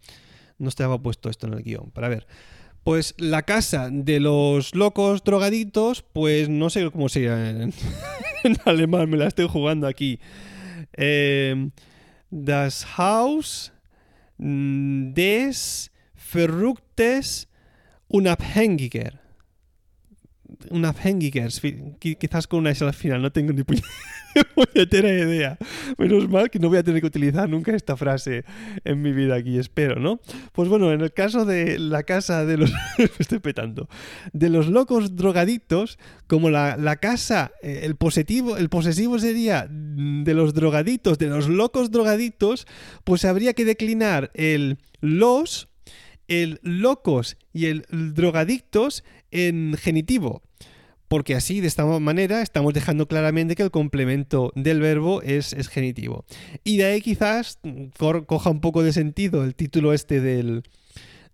no 0.58 0.68
estaba 0.68 1.00
puesto 1.00 1.28
esto 1.28 1.46
en 1.46 1.54
el 1.54 1.62
guion. 1.62 1.90
Para 1.90 2.08
ver. 2.08 2.26
Pues 2.84 3.14
la 3.16 3.42
casa 3.42 3.90
de 3.90 4.18
los 4.18 4.74
locos 4.74 5.22
drogadictos, 5.22 6.02
pues 6.02 6.48
no 6.48 6.68
sé 6.68 6.90
cómo 6.90 7.08
sería 7.08 7.50
en, 7.62 7.72
alemán, 8.64 9.08
me 9.08 9.16
la 9.16 9.28
estoy 9.28 9.48
jugando 9.48 9.86
aquí. 9.86 10.18
Em, 10.94 11.70
das 12.30 12.86
Haus 12.98 13.72
des 14.38 15.92
Verrücktes 16.32 17.48
Unabhängiger 18.08 19.21
una 20.70 20.92
Fengigers, 20.92 21.60
quizás 21.98 22.46
con 22.46 22.60
una 22.60 22.70
S 22.70 22.84
al 22.84 22.94
final, 22.94 23.22
no 23.22 23.32
tengo 23.32 23.52
ni 23.52 23.62
puñetera 23.62 25.12
idea. 25.12 25.58
Menos 25.98 26.28
mal 26.28 26.50
que 26.50 26.58
no 26.58 26.68
voy 26.68 26.78
a 26.78 26.82
tener 26.82 27.00
que 27.00 27.06
utilizar 27.06 27.48
nunca 27.48 27.74
esta 27.74 27.96
frase 27.96 28.44
en 28.84 29.02
mi 29.02 29.12
vida 29.12 29.36
aquí, 29.36 29.58
espero, 29.58 30.00
¿no? 30.00 30.20
Pues 30.52 30.68
bueno, 30.68 30.92
en 30.92 31.00
el 31.00 31.12
caso 31.12 31.44
de 31.44 31.78
la 31.78 32.02
casa 32.02 32.44
de 32.44 32.56
los... 32.58 32.72
estoy 33.18 33.38
petando. 33.38 33.88
De 34.32 34.48
los 34.48 34.68
locos 34.68 35.16
drogadictos, 35.16 35.98
como 36.26 36.50
la, 36.50 36.76
la 36.76 36.96
casa, 36.96 37.52
eh, 37.62 37.80
el 37.84 37.96
positivo, 37.96 38.56
el 38.56 38.68
posesivo 38.68 39.18
sería 39.18 39.68
de 39.68 40.34
los 40.34 40.54
drogadictos, 40.54 41.18
de 41.18 41.26
los 41.26 41.48
locos 41.48 41.90
drogadictos, 41.90 42.66
pues 43.04 43.24
habría 43.24 43.54
que 43.54 43.64
declinar 43.64 44.30
el 44.34 44.78
los 45.00 45.68
el 46.28 46.60
locos 46.62 47.36
y 47.52 47.66
el 47.66 47.84
drogadictos 47.90 49.04
en 49.32 49.74
genitivo. 49.78 50.42
Porque 51.12 51.34
así, 51.34 51.60
de 51.60 51.66
esta 51.66 51.84
manera, 51.84 52.40
estamos 52.40 52.72
dejando 52.72 53.06
claramente 53.06 53.54
que 53.54 53.62
el 53.62 53.70
complemento 53.70 54.50
del 54.54 54.80
verbo 54.80 55.20
es, 55.20 55.54
genitivo. 55.68 56.24
Y 56.64 56.78
de 56.78 56.84
ahí 56.86 57.02
quizás 57.02 57.58
coja 58.26 58.48
un 58.48 58.62
poco 58.62 58.82
de 58.82 58.94
sentido 58.94 59.44
el 59.44 59.54
título 59.54 59.92
este 59.92 60.22
del, 60.22 60.62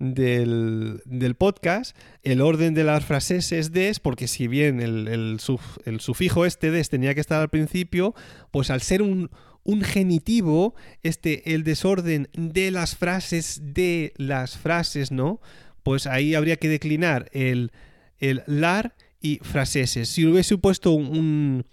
del, 0.01 1.37
podcast, 1.39 1.97
el 2.25 2.41
orden 2.41 2.75
de 2.75 2.83
las 2.83 3.05
frases 3.05 3.53
es 3.53 3.71
des, 3.71 4.01
porque 4.01 4.27
si 4.27 4.49
bien 4.49 4.81
el, 4.81 5.39
sufijo 5.39 6.45
este 6.45 6.73
des 6.73 6.89
tenía 6.89 7.15
que 7.15 7.21
estar 7.21 7.41
al 7.41 7.49
principio, 7.49 8.17
pues 8.51 8.71
al 8.71 8.83
ser 8.83 9.01
un, 9.01 9.31
un 9.63 9.83
genitivo, 9.83 10.75
este, 11.05 11.55
el 11.55 11.63
desorden 11.63 12.29
de 12.33 12.73
las 12.73 12.97
frases, 12.97 13.61
de 13.63 14.13
las 14.17 14.57
frases, 14.57 15.13
¿no? 15.13 15.41
Pues 15.85 16.09
ahí 16.09 16.35
habría 16.35 16.57
que 16.57 16.69
declinar 16.69 17.29
el, 17.33 17.71
el 18.19 18.43
lar 18.47 18.95
y 19.21 19.39
fraseses. 19.43 20.09
Si 20.09 20.27
hubiese 20.27 20.57
puesto 20.59 20.93
un, 20.93 21.65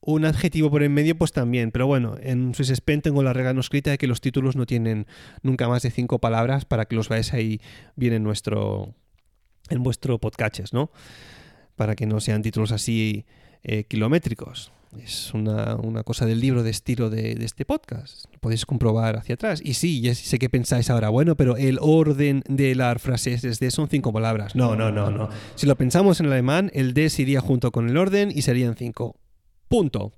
un 0.00 0.24
adjetivo 0.24 0.70
por 0.70 0.82
en 0.82 0.92
medio, 0.92 1.16
pues 1.16 1.32
también. 1.32 1.70
Pero 1.70 1.86
bueno, 1.86 2.16
en 2.20 2.54
Swisspend 2.54 3.02
tengo 3.02 3.22
la 3.22 3.32
regla 3.32 3.54
no 3.54 3.60
escrita 3.60 3.90
de 3.90 3.98
que 3.98 4.06
los 4.06 4.20
títulos 4.20 4.56
no 4.56 4.66
tienen 4.66 5.06
nunca 5.42 5.68
más 5.68 5.82
de 5.82 5.90
cinco 5.90 6.18
palabras 6.18 6.64
para 6.64 6.84
que 6.86 6.96
los 6.96 7.08
veáis 7.08 7.32
ahí 7.32 7.60
bien 7.96 8.12
en 8.12 8.22
nuestro 8.22 8.94
en 9.70 9.82
vuestro 9.82 10.18
podcast, 10.18 10.72
¿no? 10.72 10.90
Para 11.76 11.94
que 11.94 12.06
no 12.06 12.20
sean 12.20 12.42
títulos 12.42 12.72
así 12.72 13.24
eh, 13.62 13.84
kilométricos. 13.84 14.72
Es 14.98 15.32
una, 15.32 15.76
cosa 16.04 16.26
del 16.26 16.40
libro 16.40 16.62
de 16.62 16.70
estilo 16.70 17.08
de, 17.08 17.32
este 17.42 17.64
podcast. 17.64 18.26
podéis 18.40 18.66
comprobar 18.66 19.16
hacia 19.16 19.34
atrás. 19.34 19.60
Y 19.64 19.74
sí, 19.74 20.00
ya 20.00 20.14
sé 20.14 20.38
que 20.38 20.50
pensáis 20.50 20.90
ahora, 20.90 21.08
bueno, 21.08 21.34
pero 21.34 21.56
el 21.56 21.78
orden 21.80 22.42
de 22.48 22.74
las 22.74 23.00
frases 23.00 23.58
de 23.58 23.70
son 23.70 23.88
cinco 23.88 24.12
palabras. 24.12 24.54
No, 24.54 24.76
no, 24.76 24.90
no, 24.90 25.10
no. 25.10 25.28
Si 25.54 25.66
lo 25.66 25.76
pensamos 25.76 26.20
en 26.20 26.26
alemán, 26.26 26.70
el 26.74 26.92
des 26.92 27.18
iría 27.18 27.40
junto 27.40 27.70
con 27.70 27.88
el 27.88 27.96
orden 27.96 28.30
y 28.34 28.42
serían 28.42 28.76
cinco. 28.76 29.16
Punto. 29.68 30.12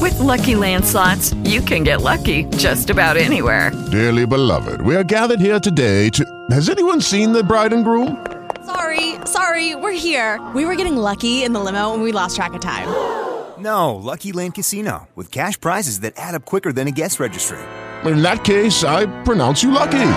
With 0.00 0.18
lucky 0.18 0.54
landslots, 0.54 1.34
you 1.48 1.62
can 1.62 1.82
get 1.82 2.02
lucky 2.02 2.44
just 2.56 2.90
about 2.90 3.16
anywhere. 3.16 3.72
Dearly 3.90 4.26
beloved, 4.26 4.82
we 4.82 4.94
are 4.94 5.04
gathered 5.04 5.40
here 5.40 5.58
today 5.58 6.10
to. 6.10 6.24
Has 6.50 6.68
anyone 6.68 7.00
seen 7.00 7.32
the 7.32 7.42
bride 7.42 7.72
and 7.72 7.84
groom? 7.84 8.24
Sorry, 8.66 9.14
sorry, 9.24 9.74
we're 9.74 9.92
here. 9.92 10.38
We 10.54 10.66
were 10.66 10.74
getting 10.74 10.96
lucky 10.96 11.42
in 11.44 11.52
the 11.54 11.60
limo 11.60 11.94
and 11.94 12.02
we 12.02 12.12
lost 12.12 12.36
track 12.36 12.52
of 12.52 12.60
time. 12.60 12.88
No, 13.60 13.94
Lucky 13.94 14.32
Land 14.32 14.54
Casino, 14.54 15.08
with 15.14 15.30
cash 15.30 15.60
prizes 15.60 16.00
that 16.00 16.14
add 16.16 16.34
up 16.34 16.46
quicker 16.46 16.72
than 16.72 16.88
a 16.88 16.90
guest 16.90 17.20
registry. 17.20 17.58
In 18.06 18.22
that 18.22 18.42
case, 18.44 18.84
I 18.84 19.04
pronounce 19.24 19.62
you 19.62 19.70
lucky. 19.70 20.12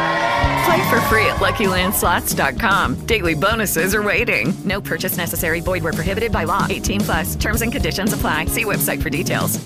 Play 0.65 0.89
for 0.89 1.01
free 1.09 1.25
at 1.25 1.41
LuckyLandSlots.com. 1.41 3.05
Daily 3.05 3.33
bonuses 3.33 3.93
are 3.93 4.01
waiting. 4.01 4.53
No 4.63 4.79
purchase 4.79 5.17
necessary. 5.17 5.59
Void 5.59 5.83
where 5.83 5.91
prohibited 5.91 6.31
by 6.31 6.45
law. 6.45 6.65
18 6.69 7.01
plus. 7.01 7.35
Terms 7.35 7.62
and 7.62 7.71
conditions 7.71 8.13
apply. 8.13 8.45
See 8.45 8.63
website 8.63 9.01
for 9.01 9.09
details. 9.09 9.59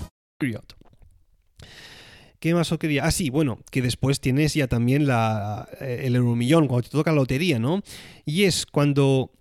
¿Qué 2.39 2.53
más 2.53 2.71
os 2.71 2.77
quería? 2.79 3.03
Ah, 3.05 3.11
sí, 3.11 3.29
bueno, 3.29 3.59
que 3.71 3.81
después 3.81 4.19
tienes 4.19 4.53
ya 4.53 4.67
también 4.67 5.07
la, 5.07 5.67
eh, 5.81 6.01
el 6.05 6.15
euromillón, 6.15 6.67
cuando 6.67 6.87
te 6.87 6.95
toca 6.95 7.11
la 7.11 7.17
lotería, 7.17 7.57
¿no? 7.57 7.81
Y 8.25 8.43
es 8.43 8.65
cuando, 8.65 9.31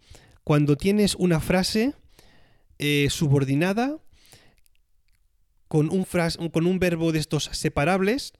cuando 0.44 0.76
tienes 0.76 1.14
una 1.14 1.40
frase 1.40 1.94
eh, 2.78 3.08
subordinada 3.10 3.98
con 5.68 5.90
un, 5.92 6.04
fras- 6.04 6.38
con 6.52 6.66
un 6.66 6.78
verbo 6.78 7.12
de 7.12 7.18
estos 7.18 7.44
separables 7.52 8.32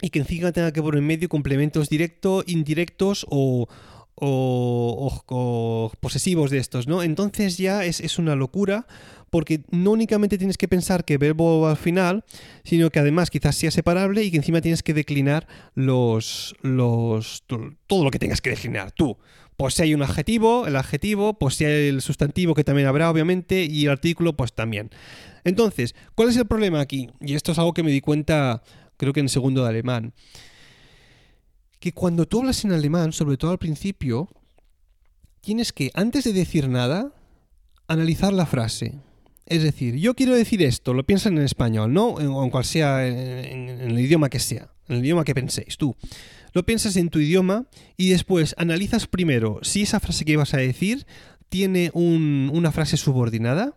y 0.00 0.10
que 0.10 0.18
encima 0.20 0.52
tenga 0.52 0.72
que 0.72 0.82
poner 0.82 0.98
en 0.98 1.06
medio 1.06 1.28
complementos 1.28 1.88
directos, 1.88 2.44
indirectos 2.46 3.26
o, 3.28 3.68
o- 4.14 5.22
o- 5.26 5.92
posesivos 6.00 6.50
de 6.50 6.58
estos, 6.58 6.86
¿no? 6.86 7.02
Entonces 7.02 7.56
ya 7.58 7.84
es, 7.84 8.18
una 8.18 8.34
locura 8.34 8.86
porque 9.30 9.60
no 9.70 9.90
únicamente 9.92 10.38
tienes 10.38 10.56
que 10.56 10.68
pensar 10.68 11.04
que 11.04 11.18
verbo 11.18 11.68
al 11.68 11.76
final, 11.76 12.24
sino 12.64 12.90
que 12.90 12.98
además 12.98 13.28
quizás 13.30 13.54
sea 13.56 13.70
separable 13.70 14.24
y 14.24 14.30
que 14.30 14.38
encima 14.38 14.60
tienes 14.60 14.82
que 14.82 14.94
declinar 14.94 15.46
los, 15.74 16.54
los 16.62 17.44
todo 17.86 18.04
lo 18.04 18.10
que 18.10 18.18
tengas 18.18 18.40
que 18.40 18.50
declinar 18.50 18.90
tú. 18.92 19.18
Pues 19.58 19.74
si 19.74 19.82
hay 19.82 19.92
un 19.92 20.02
adjetivo, 20.02 20.68
el 20.68 20.76
adjetivo, 20.76 21.34
pues 21.36 21.56
si 21.56 21.64
hay 21.64 21.88
el 21.88 22.00
sustantivo 22.00 22.54
que 22.54 22.62
también 22.62 22.86
habrá 22.86 23.10
obviamente 23.10 23.64
y 23.64 23.86
el 23.86 23.90
artículo 23.90 24.34
pues 24.36 24.52
también. 24.52 24.88
Entonces, 25.42 25.96
¿cuál 26.14 26.28
es 26.28 26.36
el 26.36 26.46
problema 26.46 26.78
aquí? 26.80 27.10
Y 27.20 27.34
esto 27.34 27.50
es 27.50 27.58
algo 27.58 27.74
que 27.74 27.82
me 27.82 27.90
di 27.90 28.00
cuenta 28.00 28.62
creo 28.96 29.12
que 29.12 29.18
en 29.18 29.28
segundo 29.28 29.64
de 29.64 29.68
alemán. 29.70 30.14
Que 31.80 31.92
cuando 31.92 32.24
tú 32.26 32.38
hablas 32.38 32.64
en 32.64 32.70
alemán, 32.72 33.12
sobre 33.12 33.36
todo 33.36 33.50
al 33.50 33.58
principio, 33.58 34.28
tienes 35.40 35.72
que, 35.72 35.90
antes 35.94 36.22
de 36.22 36.32
decir 36.32 36.68
nada, 36.68 37.12
analizar 37.88 38.32
la 38.32 38.46
frase. 38.46 38.94
Es 39.46 39.64
decir, 39.64 39.96
yo 39.96 40.14
quiero 40.14 40.36
decir 40.36 40.62
esto, 40.62 40.94
lo 40.94 41.04
piensas 41.04 41.32
en 41.32 41.38
español, 41.38 41.92
¿no? 41.92 42.20
En- 42.20 42.50
cual 42.50 42.64
sea, 42.64 43.04
en 43.08 43.68
el 43.68 43.98
idioma 43.98 44.28
que 44.28 44.38
sea, 44.38 44.68
en 44.88 44.96
el 44.98 45.04
idioma 45.04 45.24
que 45.24 45.34
penséis 45.34 45.76
tú. 45.76 45.96
Lo 46.52 46.64
piensas 46.64 46.96
en 46.96 47.08
tu 47.10 47.18
idioma 47.20 47.66
y 47.96 48.10
después 48.10 48.54
analizas 48.58 49.06
primero 49.06 49.60
si 49.62 49.82
esa 49.82 50.00
frase 50.00 50.24
que 50.24 50.32
ibas 50.32 50.54
a 50.54 50.58
decir 50.58 51.06
tiene 51.48 51.90
un- 51.94 52.50
una 52.52 52.72
frase 52.72 52.96
subordinada, 52.96 53.74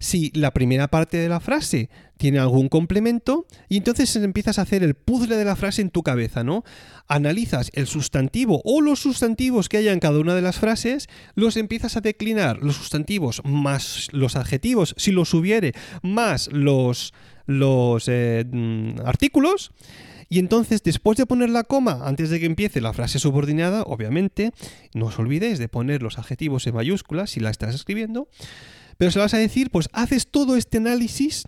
si 0.00 0.30
la 0.34 0.52
primera 0.52 0.88
parte 0.88 1.16
de 1.16 1.28
la 1.28 1.40
frase 1.40 1.88
tiene 2.18 2.38
algún 2.38 2.68
complemento 2.68 3.46
y 3.68 3.78
entonces 3.78 4.14
empiezas 4.16 4.58
a 4.58 4.62
hacer 4.62 4.82
el 4.82 4.94
puzzle 4.94 5.36
de 5.36 5.44
la 5.44 5.56
frase 5.56 5.80
en 5.82 5.88
tu 5.90 6.02
cabeza, 6.02 6.44
¿no? 6.44 6.62
Analizas 7.08 7.70
el 7.74 7.86
sustantivo 7.86 8.60
o 8.64 8.82
los 8.82 8.98
sustantivos 9.00 9.68
que 9.68 9.78
haya 9.78 9.92
en 9.92 10.00
cada 10.00 10.18
una 10.18 10.34
de 10.34 10.42
las 10.42 10.58
frases, 10.58 11.08
los 11.34 11.56
empiezas 11.56 11.96
a 11.96 12.00
declinar, 12.02 12.58
los 12.62 12.76
sustantivos 12.76 13.40
más 13.44 14.08
los 14.12 14.36
adjetivos, 14.36 14.94
si 14.98 15.10
los 15.10 15.32
hubiere, 15.32 15.72
más 16.02 16.48
los, 16.52 17.14
los 17.46 18.04
eh, 18.08 18.44
mm, 18.50 19.06
artículos. 19.06 19.70
Y 20.28 20.38
entonces, 20.38 20.82
después 20.82 21.16
de 21.16 21.26
poner 21.26 21.50
la 21.50 21.64
coma, 21.64 22.00
antes 22.04 22.30
de 22.30 22.40
que 22.40 22.46
empiece 22.46 22.80
la 22.80 22.92
frase 22.92 23.18
subordinada, 23.18 23.82
obviamente, 23.82 24.52
no 24.94 25.06
os 25.06 25.18
olvidéis 25.18 25.58
de 25.58 25.68
poner 25.68 26.02
los 26.02 26.18
adjetivos 26.18 26.66
en 26.66 26.74
mayúsculas 26.74 27.30
si 27.30 27.40
la 27.40 27.50
estás 27.50 27.74
escribiendo. 27.74 28.28
Pero 28.96 29.10
se 29.10 29.18
vas 29.18 29.34
a 29.34 29.38
decir, 29.38 29.70
pues 29.70 29.88
haces 29.92 30.28
todo 30.28 30.56
este 30.56 30.78
análisis 30.78 31.44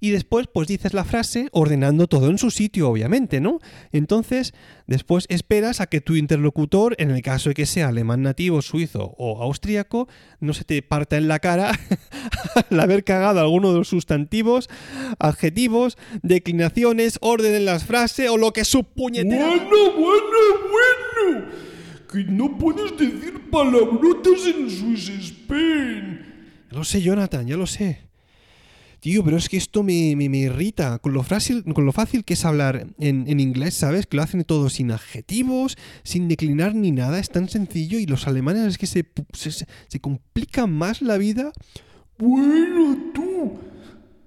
y 0.00 0.10
después 0.10 0.46
pues 0.52 0.68
dices 0.68 0.94
la 0.94 1.04
frase 1.04 1.48
ordenando 1.52 2.06
todo 2.06 2.30
en 2.30 2.38
su 2.38 2.50
sitio, 2.50 2.88
obviamente, 2.88 3.40
¿no? 3.40 3.58
Entonces, 3.92 4.54
después 4.86 5.26
esperas 5.28 5.80
a 5.80 5.86
que 5.86 6.00
tu 6.00 6.16
interlocutor, 6.16 6.94
en 6.98 7.10
el 7.10 7.22
caso 7.22 7.50
de 7.50 7.54
que 7.54 7.66
sea 7.66 7.88
alemán 7.88 8.22
nativo, 8.22 8.62
suizo 8.62 9.14
o 9.18 9.42
austríaco, 9.42 10.08
no 10.40 10.54
se 10.54 10.64
te 10.64 10.82
parta 10.82 11.16
en 11.16 11.28
la 11.28 11.40
cara 11.40 11.72
al 12.70 12.80
haber 12.80 13.04
cagado 13.04 13.40
alguno 13.40 13.72
de 13.72 13.78
los 13.78 13.88
sustantivos, 13.88 14.68
adjetivos, 15.18 15.98
declinaciones, 16.22 17.18
orden 17.20 17.54
en 17.54 17.64
las 17.64 17.84
frases 17.84 18.30
o 18.30 18.36
lo 18.36 18.52
que 18.52 18.64
su 18.64 18.84
puñetera... 18.84 19.46
Bueno, 19.46 19.92
bueno, 19.96 20.38
bueno. 21.24 21.48
Que 22.10 22.24
no 22.24 22.56
puedes 22.56 22.96
decir 22.96 23.50
palabrotas 23.50 24.46
en 24.46 24.70
Swiss 24.70 25.10
Spain. 25.10 26.24
Ya 26.70 26.78
lo 26.78 26.84
sé, 26.84 27.02
Jonathan, 27.02 27.46
ya 27.46 27.56
lo 27.56 27.66
sé. 27.66 28.07
Tío, 29.00 29.24
pero 29.24 29.36
es 29.36 29.48
que 29.48 29.56
esto 29.56 29.82
me, 29.82 30.16
me- 30.16 30.28
me 30.28 30.38
irrita. 30.38 30.98
Con 30.98 31.12
lo, 31.12 31.22
fácil, 31.22 31.62
con 31.72 31.86
lo 31.86 31.92
fácil 31.92 32.24
que 32.24 32.34
es 32.34 32.44
hablar 32.44 32.86
en, 32.98 33.24
en 33.28 33.38
inglés, 33.40 33.74
¿sabes? 33.74 34.06
Que 34.06 34.16
lo 34.16 34.22
hacen 34.24 34.42
todo 34.44 34.68
sin 34.70 34.90
adjetivos, 34.90 35.76
sin 36.02 36.26
declinar 36.28 36.74
ni 36.74 36.90
nada. 36.90 37.18
Es 37.18 37.30
tan 37.30 37.48
sencillo 37.48 37.98
y 37.98 38.06
los 38.06 38.26
alemanes 38.26 38.64
es 38.66 38.78
que 38.78 38.86
se, 38.86 39.04
se- 39.32 39.66
se 39.86 40.00
complican 40.00 40.72
más 40.72 41.00
la 41.02 41.16
vida. 41.18 41.52
Bueno, 42.18 42.96
tú. 43.14 43.52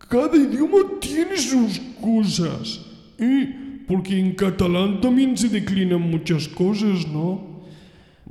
Cada 0.09 0.35
idioma 0.37 0.77
tiene 0.99 1.37
sus 1.37 1.79
cosas. 2.01 2.81
¿Eh? 3.19 3.83
Porque 3.87 4.17
en 4.17 4.35
catalán 4.35 5.01
también 5.01 5.35
se 5.37 5.49
declinan 5.49 6.01
muchas 6.01 6.47
cosas, 6.47 7.05
¿no? 7.07 7.50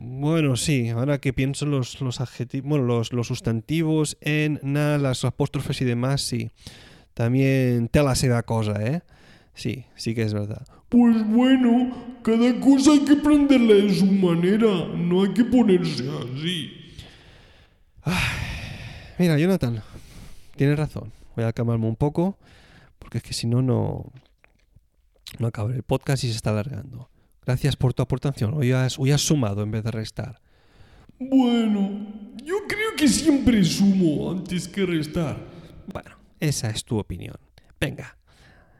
Bueno, 0.03 0.57
sí, 0.57 0.89
ahora 0.89 1.21
que 1.21 1.35
pienso 1.35 1.67
en 1.67 1.73
los, 1.73 2.01
los 2.01 2.23
adjetivos, 2.23 2.67
bueno, 2.67 2.87
los, 2.87 3.13
los 3.13 3.27
sustantivos 3.27 4.17
en 4.23 4.59
na, 4.63 4.97
las 4.97 5.27
apóstrofes 5.27 5.83
y 5.83 5.85
demás, 5.85 6.23
sí. 6.23 6.51
También 7.13 7.89
tela 7.89 8.15
se 8.15 8.29
da 8.29 8.43
cosa, 8.43 8.83
¿eh? 8.83 9.03
Sí, 9.53 9.85
sí 9.97 10.15
que 10.15 10.23
es 10.23 10.33
verdad. 10.33 10.67
Pues 10.89 11.23
bueno, 11.29 12.19
cada 12.23 12.59
cosa 12.61 12.93
hay 12.93 13.01
que 13.01 13.13
aprenderla 13.13 13.75
de 13.75 13.95
su 13.95 14.07
manera. 14.07 14.87
No 14.97 15.23
hay 15.23 15.35
que 15.35 15.45
ponerse 15.45 16.09
así. 16.09 16.73
Mira, 19.19 19.39
Jonathan, 19.39 19.83
tienes 20.57 20.79
razón. 20.79 21.13
Voy 21.37 21.45
a 21.45 21.53
calmarme 21.53 21.87
un 21.87 21.97
poco, 21.97 22.39
porque 22.99 23.19
es 23.19 23.25
que 23.25 23.35
si 23.35 23.47
no, 23.47 23.61
no, 23.61 24.11
no 25.39 25.47
acabaré 25.47 25.77
el 25.77 25.83
podcast 25.83 26.25
y 26.25 26.29
se 26.29 26.37
está 26.37 26.51
alargando. 26.51 27.11
Gracias 27.51 27.75
por 27.75 27.93
tu 27.93 28.01
aportación. 28.01 28.55
Hoy 28.55 28.71
has, 28.71 28.97
hoy 28.97 29.11
has 29.11 29.23
sumado 29.23 29.65
en 29.65 29.73
vez 29.73 29.83
de 29.83 29.91
restar. 29.91 30.41
Bueno, 31.19 32.07
yo 32.45 32.55
creo 32.69 32.95
que 32.97 33.09
siempre 33.09 33.65
sumo 33.65 34.31
antes 34.31 34.69
que 34.69 34.87
restar. 34.87 35.37
Bueno, 35.93 36.11
esa 36.39 36.71
es 36.71 36.85
tu 36.85 36.97
opinión. 36.97 37.35
Venga, 37.81 38.17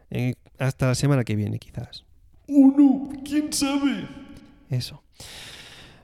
eh, 0.09 0.35
hasta 0.57 0.87
la 0.87 0.95
semana 0.95 1.25
que 1.25 1.35
viene 1.35 1.59
quizás. 1.59 2.05
¿O 2.47 2.73
no? 2.79 3.11
¿Quién 3.25 3.53
sabe? 3.53 4.07
Eso. 4.69 5.03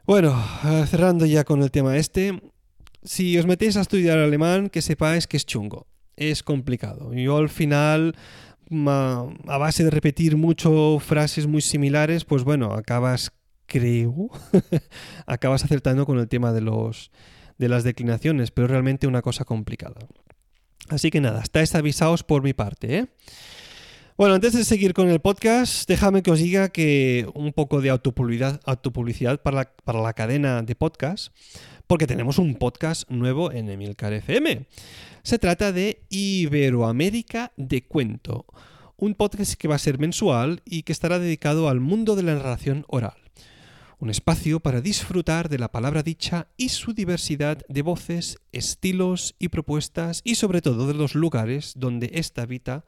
Bueno, 0.05 0.37
eh, 0.65 0.87
cerrando 0.89 1.25
ya 1.25 1.45
con 1.45 1.63
el 1.63 1.71
tema 1.71 1.97
este. 1.97 2.43
Si 3.05 3.39
os 3.39 3.47
metéis 3.47 3.77
a 3.77 3.83
estudiar 3.83 4.19
alemán, 4.19 4.71
que 4.71 4.83
sepáis 4.83 5.29
que 5.29 5.37
es 5.37 5.47
chungo. 5.47 5.87
Es 6.17 6.43
complicado. 6.43 7.15
Yo 7.15 7.37
al 7.37 7.49
final, 7.49 8.17
a 8.71 9.59
base 9.59 9.85
de 9.85 9.91
repetir 9.91 10.37
mucho 10.37 10.99
frases 10.99 11.47
muy 11.47 11.61
similares, 11.61 12.25
pues 12.25 12.45
bueno, 12.45 12.73
acabas, 12.73 13.33
creo, 13.67 14.31
acabas 15.27 15.65
acertando 15.65 16.07
con 16.07 16.19
el 16.19 16.29
tema 16.29 16.53
de 16.53 16.61
los 16.61 17.11
de 17.59 17.69
las 17.69 17.85
declinaciones, 17.85 18.51
pero 18.51 18.67
realmente 18.67 19.07
una 19.07 19.23
cosa 19.23 19.45
complicada. 19.45 20.07
Así 20.89 21.11
que 21.11 21.21
nada, 21.21 21.43
estáis 21.43 21.75
avisados 21.75 22.23
por 22.23 22.43
mi 22.43 22.53
parte, 22.53 22.99
¿eh? 22.99 23.07
Bueno, 24.17 24.35
antes 24.35 24.55
de 24.55 24.65
seguir 24.65 24.95
con 24.95 25.11
el 25.11 25.21
podcast, 25.21 25.87
déjame 25.87 26.23
que 26.23 26.31
os 26.31 26.39
diga 26.39 26.71
que 26.71 27.29
un 27.35 27.53
poco 27.53 27.83
de 27.83 27.91
autopublicidad, 27.91 28.63
autopublicidad 28.65 29.43
para, 29.43 29.57
la, 29.57 29.73
para 29.85 30.01
la 30.01 30.15
cadena 30.15 30.63
de 30.63 30.75
podcast, 30.75 31.35
porque 31.87 32.07
tenemos 32.07 32.39
un 32.39 32.55
podcast 32.55 33.11
nuevo 33.11 33.53
en 33.53 33.69
Emilcar 33.69 34.15
FM. 34.15 34.67
Se 35.27 35.41
trata 35.41 35.73
de 35.73 36.07
Iberoamérica 36.09 37.53
de 37.57 37.83
Cuento, 37.83 38.47
un 38.97 39.17
podcast 39.17 39.55
que 39.55 39.67
va 39.67 39.75
a 39.75 39.79
ser 39.81 39.99
mensual 39.99 40.63
y 40.65 40.85
que 40.85 40.93
estará 40.93 41.19
dedicado 41.19 41.69
al 41.69 41.81
mundo 41.81 42.15
de 42.15 42.23
la 42.23 42.37
narración 42.37 42.85
oral. 42.87 43.17
Un 43.99 44.11
espacio 44.11 44.61
para 44.61 44.81
disfrutar 44.81 45.49
de 45.49 45.59
la 45.59 45.73
palabra 45.73 46.05
dicha 46.05 46.47
y 46.57 46.69
su 46.69 46.93
diversidad 46.93 47.67
de 47.69 47.83
voces, 47.83 48.39
estilos 48.53 49.35
y 49.41 49.49
propuestas 49.49 50.21
y 50.23 50.37
sobre 50.37 50.63
todo 50.63 50.87
de 50.87 50.95
los 50.95 51.17
lugares 51.17 51.73
donde 51.75 52.13
ésta 52.15 52.43
habita 52.43 52.85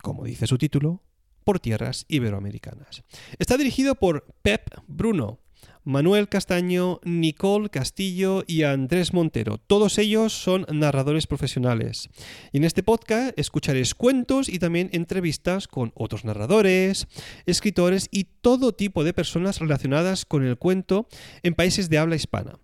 como 0.00 0.24
dice 0.24 0.46
su 0.46 0.56
título, 0.56 1.02
por 1.44 1.60
tierras 1.60 2.06
iberoamericanas. 2.08 3.04
Está 3.38 3.58
dirigido 3.58 3.96
por 3.96 4.34
Pep 4.40 4.70
Bruno, 4.86 5.40
Manuel 5.84 6.28
Castaño, 6.28 7.00
Nicole 7.04 7.70
Castillo 7.70 8.42
y 8.46 8.64
Andrés 8.64 9.12
Montero. 9.12 9.58
Todos 9.58 9.98
ellos 9.98 10.32
son 10.32 10.66
narradores 10.68 11.26
profesionales. 11.26 12.08
Y 12.52 12.58
en 12.58 12.64
este 12.64 12.82
podcast 12.82 13.38
escucharéis 13.38 13.94
cuentos 13.94 14.48
y 14.48 14.58
también 14.58 14.90
entrevistas 14.92 15.68
con 15.68 15.92
otros 15.94 16.24
narradores, 16.24 17.06
escritores 17.46 18.08
y 18.10 18.24
todo 18.24 18.72
tipo 18.72 19.04
de 19.04 19.14
personas 19.14 19.60
relacionadas 19.60 20.24
con 20.24 20.44
el 20.44 20.58
cuento 20.58 21.06
en 21.42 21.54
países 21.54 21.88
de 21.88 21.98
habla 21.98 22.16
hispana. 22.16 22.58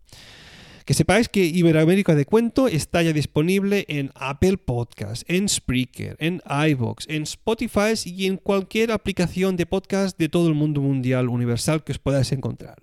Que 0.84 0.94
sepáis 0.94 1.28
que 1.28 1.44
Iberoamérica 1.44 2.16
de 2.16 2.26
Cuento 2.26 2.66
está 2.66 3.02
ya 3.02 3.12
disponible 3.12 3.84
en 3.86 4.10
Apple 4.16 4.56
Podcast, 4.58 5.22
en 5.30 5.48
Spreaker, 5.48 6.16
en 6.18 6.42
iVoox, 6.44 7.06
en 7.08 7.22
Spotify 7.22 7.94
y 8.04 8.26
en 8.26 8.36
cualquier 8.36 8.90
aplicación 8.90 9.56
de 9.56 9.66
podcast 9.66 10.18
de 10.18 10.28
todo 10.28 10.48
el 10.48 10.54
mundo 10.54 10.80
mundial 10.80 11.28
universal 11.28 11.84
que 11.84 11.92
os 11.92 12.00
podáis 12.00 12.32
encontrar. 12.32 12.82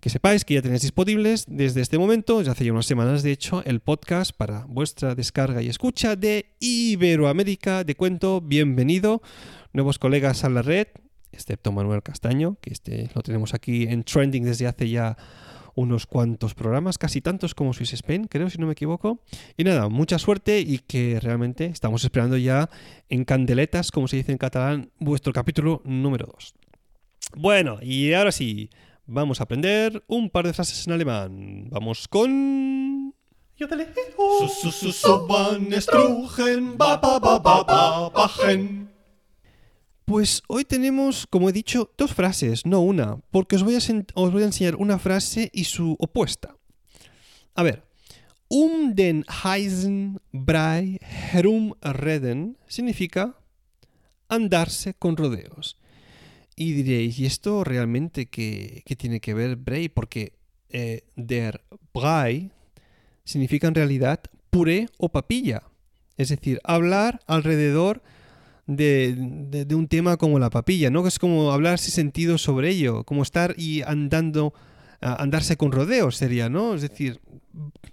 Que 0.00 0.08
sepáis 0.08 0.46
que 0.46 0.54
ya 0.54 0.62
tenéis 0.62 0.80
disponibles 0.80 1.44
desde 1.46 1.82
este 1.82 1.98
momento, 1.98 2.40
ya 2.40 2.52
hace 2.52 2.64
ya 2.64 2.72
unas 2.72 2.86
semanas 2.86 3.22
de 3.22 3.32
hecho, 3.32 3.62
el 3.66 3.80
podcast 3.80 4.32
para 4.34 4.64
vuestra 4.66 5.14
descarga 5.14 5.60
y 5.60 5.68
escucha 5.68 6.16
de 6.16 6.46
Iberoamérica 6.58 7.84
de 7.84 7.96
cuento. 7.96 8.40
Bienvenido, 8.40 9.20
nuevos 9.74 9.98
colegas 9.98 10.42
a 10.44 10.48
la 10.48 10.62
red, 10.62 10.86
excepto 11.32 11.70
Manuel 11.70 12.02
Castaño, 12.02 12.56
que 12.62 12.72
este 12.72 13.10
lo 13.14 13.20
tenemos 13.20 13.52
aquí 13.52 13.82
en 13.82 14.04
trending 14.04 14.44
desde 14.44 14.66
hace 14.66 14.88
ya 14.88 15.18
unos 15.74 16.06
cuantos 16.06 16.54
programas, 16.54 16.98
casi 16.98 17.20
tantos 17.20 17.54
como 17.54 17.72
Swiss 17.72 17.92
Spain, 17.94 18.24
creo, 18.24 18.50
si 18.50 18.58
no 18.58 18.66
me 18.66 18.72
equivoco. 18.72 19.20
Y 19.56 19.64
nada, 19.64 19.88
mucha 19.88 20.18
suerte 20.18 20.60
y 20.60 20.78
que 20.78 21.18
realmente 21.20 21.66
estamos 21.66 22.04
esperando 22.04 22.36
ya 22.36 22.70
en 23.08 23.24
candeletas, 23.24 23.90
como 23.90 24.08
se 24.08 24.16
dice 24.16 24.32
en 24.32 24.38
catalán, 24.38 24.90
vuestro 24.98 25.32
capítulo 25.32 25.82
número 25.84 26.26
2. 26.32 26.54
Bueno, 27.36 27.78
y 27.82 28.12
ahora 28.12 28.32
sí, 28.32 28.70
vamos 29.06 29.40
a 29.40 29.44
aprender 29.44 30.02
un 30.06 30.30
par 30.30 30.46
de 30.46 30.52
frases 30.52 30.86
en 30.86 30.92
alemán. 30.92 31.68
Vamos 31.70 32.08
con... 32.08 33.14
Pues 40.04 40.42
hoy 40.48 40.64
tenemos, 40.64 41.26
como 41.26 41.48
he 41.48 41.52
dicho, 41.52 41.90
dos 41.96 42.12
frases, 42.12 42.66
no 42.66 42.80
una, 42.80 43.16
porque 43.30 43.56
os 43.56 43.62
voy 43.62 43.74
a, 43.74 44.44
enseñar 44.44 44.76
una 44.76 44.98
frase 44.98 45.50
y 45.52 45.64
su 45.64 45.96
opuesta. 45.98 46.56
A 47.54 47.62
ver, 47.62 47.84
um 48.48 48.94
den 48.94 49.24
heißen 49.24 50.20
Brei 50.30 50.98
herumreden 51.32 52.58
significa 52.68 53.38
andarse 54.28 54.92
con 54.92 55.16
rodeos. 55.16 55.78
Y 56.54 56.72
diréis, 56.72 57.18
¿y 57.18 57.24
esto 57.24 57.64
realmente 57.64 58.26
qué, 58.26 58.82
qué 58.84 58.96
tiene 58.96 59.20
que 59.20 59.32
ver 59.32 59.56
Brei? 59.56 59.88
Porque 59.88 60.34
eh, 60.68 61.04
der 61.16 61.64
Brei 61.94 62.50
significa 63.24 63.68
en 63.68 63.74
realidad 63.74 64.20
puré 64.50 64.88
o 64.98 65.08
papilla. 65.08 65.62
Es 66.18 66.28
decir, 66.28 66.60
hablar 66.62 67.20
alrededor 67.26 68.02
de, 68.66 69.14
de- 69.18 69.74
un 69.74 69.88
tema 69.88 70.16
como 70.16 70.38
la 70.38 70.50
papilla, 70.50 70.90
¿no? 70.90 71.06
Es 71.06 71.18
como 71.18 71.52
hablar 71.52 71.78
sin 71.78 71.92
sentido 71.92 72.38
sobre 72.38 72.70
ello, 72.70 73.04
como 73.04 73.22
estar 73.22 73.54
y 73.58 73.82
andando, 73.82 74.54
andarse 75.00 75.56
con 75.56 75.70
rodeos 75.72 76.16
sería, 76.16 76.48
¿no? 76.48 76.74
Es 76.74 76.82
decir, 76.82 77.20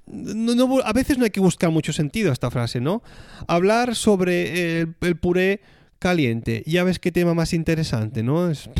no- 0.07 0.79
a 0.83 0.93
veces 0.93 1.17
no 1.17 1.23
hay 1.25 1.29
que 1.31 1.39
buscar 1.39 1.69
mucho 1.71 1.93
sentido 1.93 2.29
a 2.29 2.33
esta 2.33 2.49
frase, 2.51 2.79
¿no? 2.81 3.03
Hablar 3.47 3.95
sobre 3.95 4.81
el, 4.81 4.95
puré 5.19 5.61
caliente, 5.99 6.63
ya 6.65 6.83
ves 6.83 6.99
qué 6.99 7.11
tema 7.11 7.33
más 7.33 7.53
interesante, 7.53 8.23
¿no? 8.23 8.49
Es, 8.49 8.67
¿a- 8.67 8.71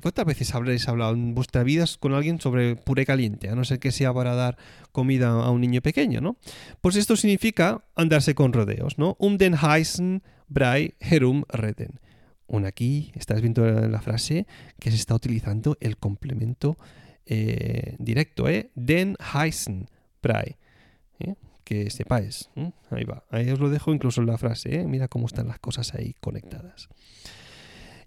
¿Cuántas 0.00 0.24
veces 0.24 0.54
habréis 0.54 0.88
hablado 0.88 1.14
en 1.14 1.34
vuestra 1.34 1.64
vida 1.64 1.84
con 1.98 2.14
alguien 2.14 2.40
sobre 2.40 2.76
puré 2.76 3.04
caliente? 3.04 3.48
A 3.48 3.54
no 3.54 3.64
ser 3.64 3.80
que 3.80 3.90
sea 3.90 4.12
para 4.14 4.34
dar 4.34 4.56
comida 4.92 5.28
a 5.28 5.50
un 5.50 5.60
niño 5.60 5.80
pequeño, 5.82 6.20
¿no? 6.20 6.36
Pues 6.80 6.96
esto 6.96 7.16
significa 7.16 7.84
andarse 7.96 8.34
con 8.34 8.52
rodeos, 8.52 8.98
¿no? 8.98 9.16
Um 9.18 9.36
den 9.36 9.54
heißen 9.54 10.22
Brei 10.48 10.94
herumreden. 11.00 12.00
Un 12.46 12.64
aquí, 12.64 13.12
estás 13.14 13.40
viendo 13.40 13.66
la 13.66 14.00
frase 14.00 14.46
que 14.78 14.90
se 14.90 14.96
está 14.96 15.14
utilizando 15.14 15.76
el 15.80 15.98
complemento 15.98 16.78
eh, 17.26 17.96
directo, 17.98 18.48
¿eh? 18.48 18.70
Den 18.74 19.16
heißen 19.34 19.88
Brei. 20.22 20.56
¿eh? 21.18 21.34
Que 21.64 21.90
sepáis. 21.90 22.48
¿eh? 22.56 22.70
Ahí 22.90 23.04
va. 23.04 23.24
Ahí 23.30 23.50
os 23.50 23.58
lo 23.58 23.68
dejo 23.68 23.92
incluso 23.92 24.20
en 24.20 24.28
la 24.28 24.38
frase, 24.38 24.80
¿eh? 24.80 24.86
Mira 24.86 25.08
cómo 25.08 25.26
están 25.26 25.48
las 25.48 25.58
cosas 25.58 25.94
ahí 25.94 26.14
conectadas. 26.20 26.88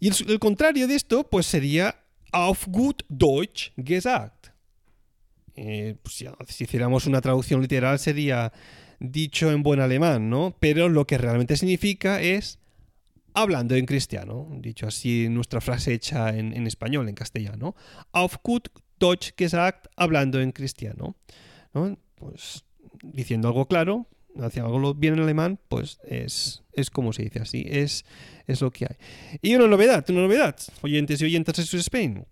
Y 0.02 0.10
el, 0.10 0.40
contrario 0.40 0.88
de 0.88 0.96
esto, 0.96 1.30
pues 1.30 1.46
sería 1.46 1.96
auf 2.32 2.66
gut 2.68 3.04
Deutsch 3.08 3.72
gesagt. 3.78 4.52
Eh, 5.56 5.96
pues 6.02 6.26
si 6.48 6.64
hiciéramos 6.64 7.06
una 7.06 7.22
traducción 7.22 7.62
literal 7.62 8.00
sería 8.00 8.52
dicho 9.00 9.52
en 9.52 9.62
buen 9.62 9.80
alemán, 9.80 10.28
¿no? 10.28 10.58
Pero 10.60 10.90
lo 10.90 11.06
que 11.06 11.20
realmente 11.20 11.56
significa 11.56 12.20
es 12.20 12.58
hablando 13.36 13.76
en 13.76 13.86
cristiano, 13.86 14.48
dicho 14.60 14.88
así 14.88 15.28
nuestra 15.30 15.62
frase 15.62 15.94
hecha 15.94 16.36
en, 16.36 16.66
español, 16.66 17.08
en 17.08 17.14
castellano. 17.14 17.76
Auf 18.12 18.38
gut 18.44 18.70
Deutsch 19.00 19.34
gesagt, 19.36 19.86
hablando 19.96 20.42
en 20.42 20.52
cristiano. 20.52 21.16
¿no? 21.76 21.96
Pues 22.16 22.66
diciendo 23.04 23.50
algo 23.50 23.68
claro, 23.68 24.08
haciendo 24.40 24.74
algo 24.74 24.94
bien 24.94 25.16
en 25.16 25.22
alemán, 25.22 25.60
pues 25.68 26.00
es, 26.08 26.64
es 26.74 26.90
como 26.90 27.14
se 27.14 27.24
dice 27.24 27.40
así, 27.40 27.66
es, 27.68 28.06
es 28.48 28.62
lo 28.62 28.72
que 28.72 28.86
hay. 28.86 28.96
Y 29.42 29.56
una 29.56 29.68
novedad, 29.68 30.06
una 30.10 30.22
novedad, 30.22 30.56
oyentes 30.82 31.22
y 31.22 31.26
oyentas 31.26 31.72
de 31.72 31.78
Spain. 31.80 32.26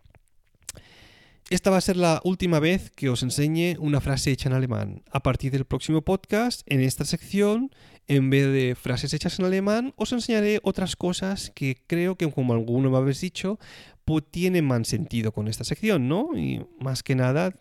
Esta 1.49 1.71
va 1.71 1.77
a 1.77 1.81
ser 1.81 1.97
la 1.97 2.21
última 2.23 2.59
vez 2.59 2.91
que 2.91 3.09
os 3.09 3.23
enseñe 3.23 3.75
una 3.79 4.01
frase 4.01 4.31
hecha 4.31 4.49
en 4.49 4.55
alemán. 4.55 5.01
A 5.12 5.23
partir 5.23 5.51
del 5.51 5.65
próximo 5.65 6.03
podcast, 6.03 6.62
en 6.67 6.79
esta 6.79 7.05
sección, 7.05 7.71
en 8.07 8.29
vez 8.29 8.45
de 8.53 8.75
frases 8.79 9.15
hechas 9.15 9.39
en 9.39 9.45
alemán, 9.45 9.93
os 9.95 10.12
enseñaré 10.12 10.59
otras 10.62 10.95
cosas 10.95 11.51
que 11.55 11.77
creo 11.88 12.15
que, 12.17 12.31
como 12.31 12.53
alguno 12.53 12.91
me 12.91 12.97
habéis 12.97 13.21
dicho, 13.21 13.57
pues 14.05 14.25
tienen 14.29 14.65
más 14.65 14.88
sentido 14.88 15.31
con 15.31 15.47
esta 15.47 15.63
sección, 15.63 16.07
¿no? 16.07 16.38
Y 16.38 16.63
más 16.79 17.01
que 17.01 17.15
nada 17.15 17.51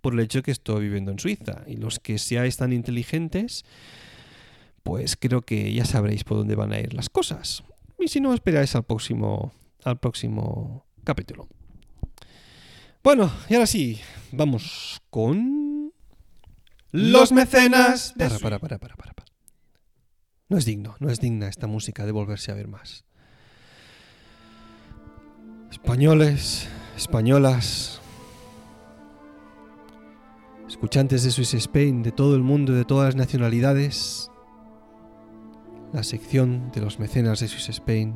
por 0.00 0.14
el 0.14 0.20
hecho 0.20 0.42
que 0.42 0.50
estoy 0.50 0.82
viviendo 0.82 1.10
en 1.10 1.18
Suiza. 1.18 1.62
Y 1.66 1.76
los 1.76 1.98
que 1.98 2.18
seáis 2.18 2.56
tan 2.56 2.72
inteligentes, 2.72 3.64
pues 4.82 5.16
creo 5.16 5.42
que 5.42 5.72
ya 5.72 5.84
sabréis 5.84 6.24
por 6.24 6.38
dónde 6.38 6.54
van 6.54 6.72
a 6.72 6.80
ir 6.80 6.94
las 6.94 7.08
cosas. 7.08 7.62
Y 7.98 8.08
si 8.08 8.20
no, 8.20 8.34
esperáis 8.34 8.74
al 8.74 8.84
próximo, 8.84 9.52
al 9.84 9.98
próximo 9.98 10.86
capítulo. 11.04 11.48
Bueno, 13.02 13.32
y 13.48 13.54
ahora 13.54 13.66
sí, 13.66 14.00
vamos 14.32 15.00
con... 15.10 15.92
Los 16.92 17.30
mecenas... 17.30 18.14
Para, 18.18 18.38
para, 18.38 18.58
para, 18.58 18.78
para, 18.78 18.96
para, 18.96 19.12
para. 19.14 19.30
No 20.48 20.58
es 20.58 20.64
digno, 20.64 20.96
no 20.98 21.08
es 21.08 21.20
digna 21.20 21.48
esta 21.48 21.68
música 21.68 22.04
de 22.04 22.12
volverse 22.12 22.50
a 22.50 22.54
ver 22.54 22.66
más. 22.66 23.04
Españoles, 25.70 26.68
españolas, 26.96 28.00
escuchantes 30.70 31.24
de 31.24 31.30
Swiss 31.32 31.54
Spain, 31.54 32.02
de 32.02 32.12
todo 32.12 32.36
el 32.36 32.42
mundo, 32.42 32.72
de 32.72 32.84
todas 32.84 33.06
las 33.06 33.16
nacionalidades, 33.16 34.30
la 35.92 36.04
sección 36.04 36.70
de 36.72 36.80
los 36.80 36.98
mecenas 37.00 37.40
de 37.40 37.48
Swiss 37.48 37.68
Spain 37.70 38.14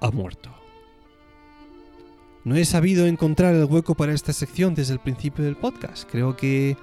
ha 0.00 0.10
muerto. 0.10 0.50
No 2.44 2.56
he 2.56 2.64
sabido 2.64 3.06
encontrar 3.06 3.54
el 3.54 3.66
hueco 3.66 3.94
para 3.94 4.14
esta 4.14 4.32
sección 4.32 4.74
desde 4.74 4.94
el 4.94 5.00
principio 5.00 5.44
del 5.44 5.56
podcast. 5.56 6.08
Creo 6.10 6.36
que, 6.36 6.78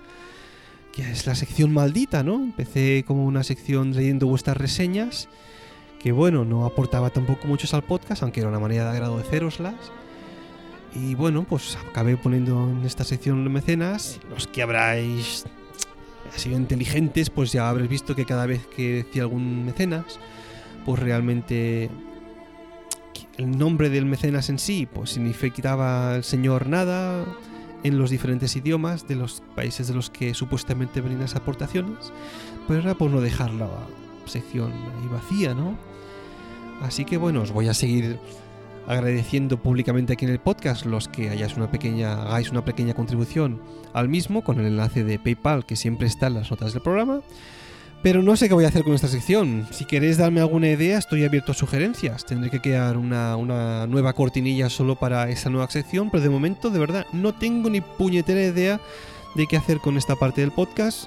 que 0.93 1.09
es 1.09 1.25
la 1.25 1.33
sección 1.33 1.73
maldita, 1.73 2.23
¿no? 2.23 2.35
Empecé 2.35 3.03
como 3.07 3.25
una 3.25 3.43
sección 3.43 3.93
leyendo 3.93 4.27
vuestras 4.27 4.57
reseñas, 4.57 5.27
que 5.99 6.11
bueno, 6.11 6.45
no 6.45 6.65
aportaba 6.65 7.09
tampoco 7.09 7.47
muchos 7.47 7.73
al 7.73 7.83
podcast, 7.83 8.21
aunque 8.21 8.41
era 8.41 8.49
una 8.49 8.59
manera 8.59 8.83
de 8.83 8.99
agradeceroslas. 8.99 9.91
Y 10.95 11.13
bueno, 11.13 11.43
pues 11.43 11.77
acabé 11.89 12.15
poniendo 12.15 12.69
en 12.69 12.85
esta 12.85 13.03
sección 13.03 13.43
los 13.43 13.51
mecenas. 13.51 14.19
Los 14.29 14.47
que 14.47 14.63
habráis 14.63 15.45
sido 16.35 16.57
inteligentes, 16.57 17.29
pues 17.29 17.51
ya 17.51 17.69
habréis 17.69 17.89
visto 17.89 18.15
que 18.15 18.25
cada 18.25 18.45
vez 18.45 18.65
que 18.67 19.03
decía 19.03 19.23
algún 19.23 19.65
mecenas, 19.65 20.19
pues 20.85 20.99
realmente 20.99 21.89
el 23.37 23.57
nombre 23.57 23.89
del 23.89 24.05
mecenas 24.05 24.49
en 24.49 24.57
sí, 24.57 24.87
pues 24.91 25.11
significaba 25.11 26.15
el 26.15 26.23
señor 26.23 26.67
nada 26.67 27.25
en 27.83 27.99
los 27.99 28.09
diferentes 28.09 28.55
idiomas 28.55 29.07
de 29.07 29.15
los 29.15 29.43
países 29.53 29.87
de 29.87 29.93
los 29.93 30.09
que 30.09 30.33
supuestamente 30.33 31.01
venían 31.01 31.21
las 31.21 31.35
aportaciones, 31.35 32.11
pero 32.67 32.79
era 32.79 32.95
por 32.95 33.11
no 33.11 33.21
dejar 33.21 33.53
la 33.53 33.69
sección 34.25 34.71
ahí 34.71 35.07
vacía, 35.11 35.53
¿no? 35.53 35.77
Así 36.81 37.05
que 37.05 37.17
bueno, 37.17 37.41
os 37.41 37.51
voy 37.51 37.67
a 37.67 37.73
seguir 37.73 38.19
agradeciendo 38.87 39.61
públicamente 39.61 40.13
aquí 40.13 40.25
en 40.25 40.31
el 40.31 40.39
podcast 40.39 40.85
los 40.85 41.07
que 41.07 41.29
hayáis 41.29 41.55
una 41.55 41.71
pequeña, 41.71 42.23
hagáis 42.23 42.51
una 42.51 42.63
pequeña 42.63 42.93
contribución 42.93 43.61
al 43.93 44.09
mismo 44.09 44.43
con 44.43 44.59
el 44.59 44.67
enlace 44.67 45.03
de 45.03 45.19
PayPal 45.19 45.65
que 45.65 45.75
siempre 45.75 46.07
está 46.07 46.27
en 46.27 46.35
las 46.35 46.51
notas 46.51 46.73
del 46.73 46.81
programa. 46.81 47.21
Pero 48.03 48.21
no 48.21 48.35
sé 48.35 48.47
qué 48.47 48.53
voy 48.53 48.65
a 48.65 48.67
hacer 48.67 48.83
con 48.83 48.93
esta 48.93 49.07
sección. 49.07 49.65
Si 49.71 49.85
queréis 49.85 50.17
darme 50.17 50.39
alguna 50.39 50.69
idea, 50.69 50.99
estoy 50.99 51.25
abierto 51.25 51.53
a 51.53 51.55
sugerencias. 51.55 52.23
Tendré 52.23 52.51
que 52.51 52.61
crear 52.61 52.97
una, 52.97 53.35
una 53.35 53.87
nueva 53.87 54.13
cortinilla 54.13 54.69
solo 54.69 54.95
para 54.95 55.27
esa 55.29 55.49
nueva 55.49 55.67
sección, 55.71 56.11
pero 56.11 56.21
de 56.21 56.29
momento, 56.29 56.69
de 56.69 56.77
verdad, 56.77 57.07
no 57.13 57.33
tengo 57.33 57.67
ni 57.67 57.81
puñetera 57.81 58.43
idea 58.43 58.79
de 59.33 59.47
qué 59.47 59.57
hacer 59.57 59.79
con 59.79 59.97
esta 59.97 60.15
parte 60.15 60.41
del 60.41 60.51
podcast, 60.51 61.05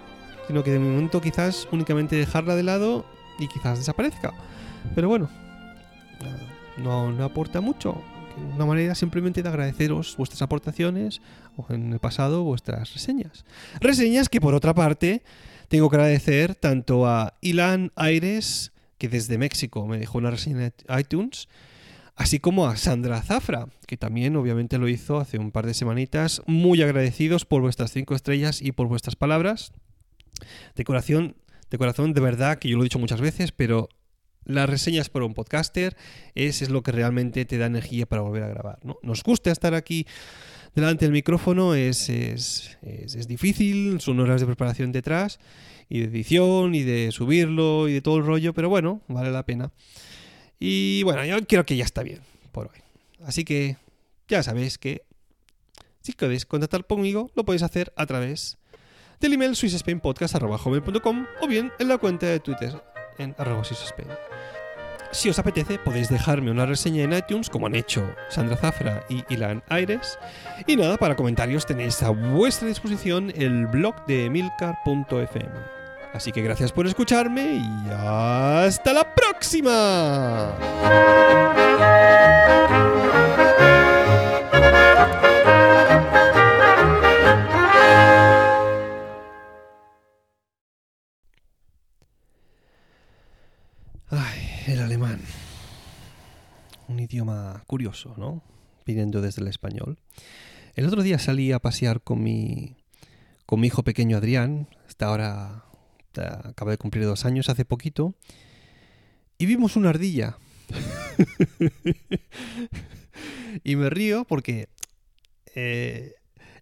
sino 0.49 0.65
que 0.65 0.73
de 0.73 0.81
momento 0.81 1.21
quizás 1.21 1.69
únicamente 1.71 2.17
dejarla 2.17 2.57
de 2.57 2.65
lado 2.65 3.05
y 3.39 3.47
quizás 3.47 3.79
desaparezca. 3.79 4.33
Pero 4.97 5.09
bueno, 5.09 5.29
no, 6.83 7.25
aporta 7.25 7.61
mucho. 7.61 8.03
Una 8.55 8.67
manera 8.67 8.95
simplemente 8.95 9.43
de 9.43 9.49
agradeceros 9.49 10.17
vuestras 10.17 10.43
aportaciones 10.43 11.21
o 11.57 11.67
en 11.73 11.93
el 11.93 11.99
pasado 11.99 12.45
vuestras 12.45 12.95
reseñas. 12.95 13.45
Reseñas 13.81 14.29
que 14.29 14.41
por 14.41 14.55
otra 14.55 14.75
parte 14.75 15.23
tengo 15.69 15.91
que 15.91 15.97
agradecer 15.97 16.55
tanto 16.55 17.07
a 17.07 17.35
Ilan 17.41 17.93
Aires, 17.97 18.73
que 18.97 19.09
desde 19.09 19.39
México 19.39 19.87
me 19.87 19.99
dejó 19.99 20.19
una 20.19 20.31
reseña 20.31 20.67
en 20.67 20.99
iTunes, 20.99 21.49
así 22.15 22.39
como 22.39 22.67
a 22.67 22.77
Sandra 22.77 23.23
Zafra, 23.23 23.67
que 23.87 23.97
también 23.97 24.37
obviamente 24.37 24.79
lo 24.79 24.89
hizo 24.89 25.19
hace 25.19 25.39
un 25.39 25.51
par 25.51 25.67
de 25.67 25.75
semanitas. 25.75 26.43
Muy 26.47 26.81
agradecidos 26.83 27.45
por 27.45 27.61
vuestras 27.61 27.93
cinco 27.93 28.15
estrellas 28.15 28.63
y 28.63 28.73
por 28.73 28.87
vuestras 28.87 29.17
palabras. 29.17 29.73
De 30.77 30.85
corazón, 30.85 31.37
de 31.71 31.79
corazón, 31.79 32.13
de 32.13 32.21
verdad, 32.21 32.59
que 32.59 32.69
yo 32.69 32.77
lo 32.77 32.83
he 32.83 32.87
dicho 32.87 33.01
muchas 33.01 33.21
veces, 33.21 33.51
pero 33.51 33.89
las 34.49 34.69
reseñas 34.69 35.09
por 35.09 35.23
un 35.23 35.35
podcaster 35.35 35.97
es, 36.35 36.63
es 36.63 36.71
lo 36.71 36.83
que 36.83 36.91
realmente 36.91 37.45
te 37.45 37.59
da 37.59 37.67
energía 37.67 38.07
para 38.07 38.23
volver 38.23 38.43
a 38.43 38.49
grabar. 38.49 38.79
¿no? 38.83 38.99
Nos 39.03 39.23
gusta 39.23 39.53
estar 39.53 39.75
aquí 39.75 40.07
delante 40.75 41.05
del 41.05 41.13
micrófono, 41.13 41.75
es, 41.75 42.09
es, 42.09 42.79
es, 42.83 43.15
es 43.15 43.29
difícil, 43.29 44.01
son 44.01 44.19
horas 44.21 44.41
de 44.41 44.47
preparación 44.47 44.91
detrás, 44.91 45.39
y 45.89 46.01
de 46.01 46.07
edición, 46.07 46.75
y 46.75 46.83
de 46.83 47.13
subirlo, 47.13 47.89
y 47.89 47.95
de 47.95 48.01
todo 48.01 48.19
el 48.19 48.27
rollo, 48.27 48.53
pero 48.55 48.69
bueno, 48.69 49.03
vale 49.09 49.31
la 49.31 49.45
pena. 49.45 49.71
Y 50.59 51.03
bueno, 51.05 51.25
yo 51.25 51.37
creo 51.47 51.65
que 51.65 51.77
ya 51.77 51.85
está 51.85 52.03
bien 52.03 52.21
por 52.53 52.67
hoy. 52.67 52.79
Así 53.25 53.45
que 53.45 53.77
ya 54.29 54.43
sabéis 54.43 54.79
que 54.79 55.03
si 56.01 56.13
queréis 56.13 56.47
contactar 56.47 56.87
conmigo, 56.87 57.31
lo 57.35 57.45
podéis 57.45 57.63
hacer 57.63 57.93
a 57.97 58.07
través 58.07 58.57
del 59.21 59.33
email 59.33 59.57
swissspainpodcast.com 59.57 61.27
o 61.41 61.47
bien 61.47 61.73
en 61.79 61.89
la 61.89 61.99
cuenta 61.99 62.27
de 62.27 62.41
Twitter 62.41 62.73
en 63.19 63.35
arroba 63.39 63.65
swissspain. 63.65 64.09
Si 65.11 65.31
os 65.31 65.39
apetece, 65.39 65.79
podéis 65.79 66.11
dejarme 66.11 66.51
una 66.51 66.67
reseña 66.67 67.03
en 67.03 67.15
iTunes, 67.15 67.49
como 67.49 67.67
han 67.67 67.75
hecho 67.75 68.15
Sandra 68.29 68.57
Zafra 68.57 69.05
y 69.09 69.25
Ilan 69.33 69.63
Aires. 69.69 70.19
Y 70.67 70.77
nada, 70.77 70.99
para 70.99 71.17
comentarios 71.17 71.65
tenéis 71.65 72.03
a 72.03 72.11
vuestra 72.11 72.69
disposición 72.69 73.33
el 73.35 73.67
blog 73.67 74.05
de 74.07 74.29
milcar.fm. 74.29 75.79
Así 76.13 76.31
que 76.31 76.43
gracias 76.43 76.73
por 76.73 76.87
escucharme 76.87 77.55
y 77.57 77.91
hasta 77.91 78.93
la 78.93 79.15
próxima. 79.15 80.55
Un 96.89 97.01
idioma 97.01 97.63
curioso, 97.67 98.15
¿no? 98.17 98.43
Viniendo 98.87 99.21
desde 99.21 99.43
el 99.43 99.49
español. 99.49 99.99
El 100.75 100.87
otro 100.87 101.03
día 101.03 101.19
salí 101.19 101.53
a 101.53 101.59
pasear 101.59 102.01
con 102.01 102.23
mi, 102.23 102.77
con 103.47 103.61
mi 103.61 103.69
hijo 103.69 103.85
pequeño 103.85 104.17
Adrián. 104.17 104.69
Hasta 104.87 105.07
ahora 105.07 105.65
acaba 106.45 106.71
de 106.71 106.79
cumplir 106.79 107.05
dos 107.05 107.25
años 107.25 107.49
hace 107.49 107.65
poquito. 107.65 108.15
Y 109.39 109.47
vimos 109.47 109.77
una 109.77 109.91
ardilla. 109.91 110.39
y 113.65 113.77
me 113.77 113.91
río 113.91 114.25
porque 114.25 114.69
eh, 115.55 116.15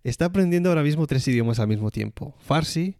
está 0.04 0.26
aprendiendo 0.26 0.68
ahora 0.68 0.82
mismo 0.82 1.06
tres 1.06 1.26
idiomas 1.28 1.58
al 1.58 1.68
mismo 1.68 1.90
tiempo. 1.90 2.34
Farsi, 2.40 2.96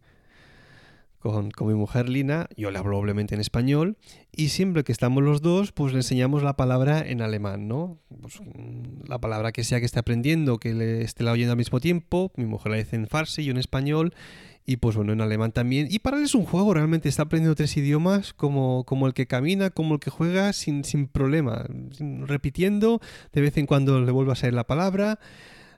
con, 1.19 1.51
mi 1.61 1.73
mujer 1.73 2.09
Lina, 2.09 2.47
yo 2.55 2.71
le 2.71 2.79
hablo 2.79 2.97
obviamente 2.97 3.35
en 3.35 3.41
español, 3.41 3.97
y 4.31 4.49
siempre 4.49 4.83
que 4.83 4.91
estamos 4.91 5.23
los 5.23 5.41
dos, 5.41 5.71
pues 5.71 5.93
le 5.93 5.99
enseñamos 5.99 6.43
la 6.43 6.55
palabra 6.55 7.01
en 7.05 7.21
alemán, 7.21 7.67
¿no? 7.67 7.99
Pues, 8.21 8.39
mm, 8.39 9.07
la 9.07 9.19
palabra 9.19 9.51
que 9.51 9.63
sea 9.63 9.79
que 9.79 9.85
esté 9.85 9.99
aprendiendo, 9.99 10.59
que 10.59 10.73
le 10.73 11.01
esté 11.01 11.23
la 11.23 11.31
oyendo 11.31 11.53
al 11.53 11.57
mismo 11.57 11.79
tiempo, 11.79 12.31
mi 12.35 12.45
mujer 12.45 12.71
la 12.71 12.77
dice 12.77 12.95
en 12.95 13.07
farsi, 13.07 13.43
yo 13.43 13.51
en 13.51 13.57
español, 13.57 14.13
y 14.65 14.77
pues 14.77 14.95
bueno, 14.95 15.13
en 15.13 15.21
alemán 15.21 15.53
también. 15.53 15.87
Y 15.89 15.99
para 15.99 16.17
él 16.17 16.23
es 16.23 16.35
un 16.35 16.43
juego, 16.45 16.73
realmente 16.73 17.07
está 17.09 17.23
aprendiendo 17.23 17.55
tres 17.55 17.75
idiomas 17.77 18.33
como, 18.33 18.83
como 18.83 19.07
el 19.07 19.13
que 19.13 19.25
camina, 19.25 19.69
como 19.69 19.95
el 19.95 19.99
que 19.99 20.09
juega 20.09 20.51
sin, 20.53 20.83
sin 20.83 21.07
problema, 21.07 21.65
repitiendo, 22.25 23.01
de 23.31 23.41
vez 23.41 23.57
en 23.57 23.65
cuando 23.65 24.01
le 24.01 24.11
vuelve 24.11 24.33
a 24.33 24.35
salir 24.35 24.53
la 24.53 24.67
palabra, 24.67 25.19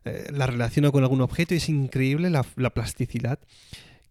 eh, 0.06 0.28
la 0.34 0.48
relaciona 0.48 0.92
con 0.92 1.04
algún 1.04 1.22
objeto, 1.22 1.54
y 1.54 1.58
es 1.58 1.70
increíble 1.70 2.30
la, 2.30 2.46
la 2.56 2.72
plasticidad 2.72 3.40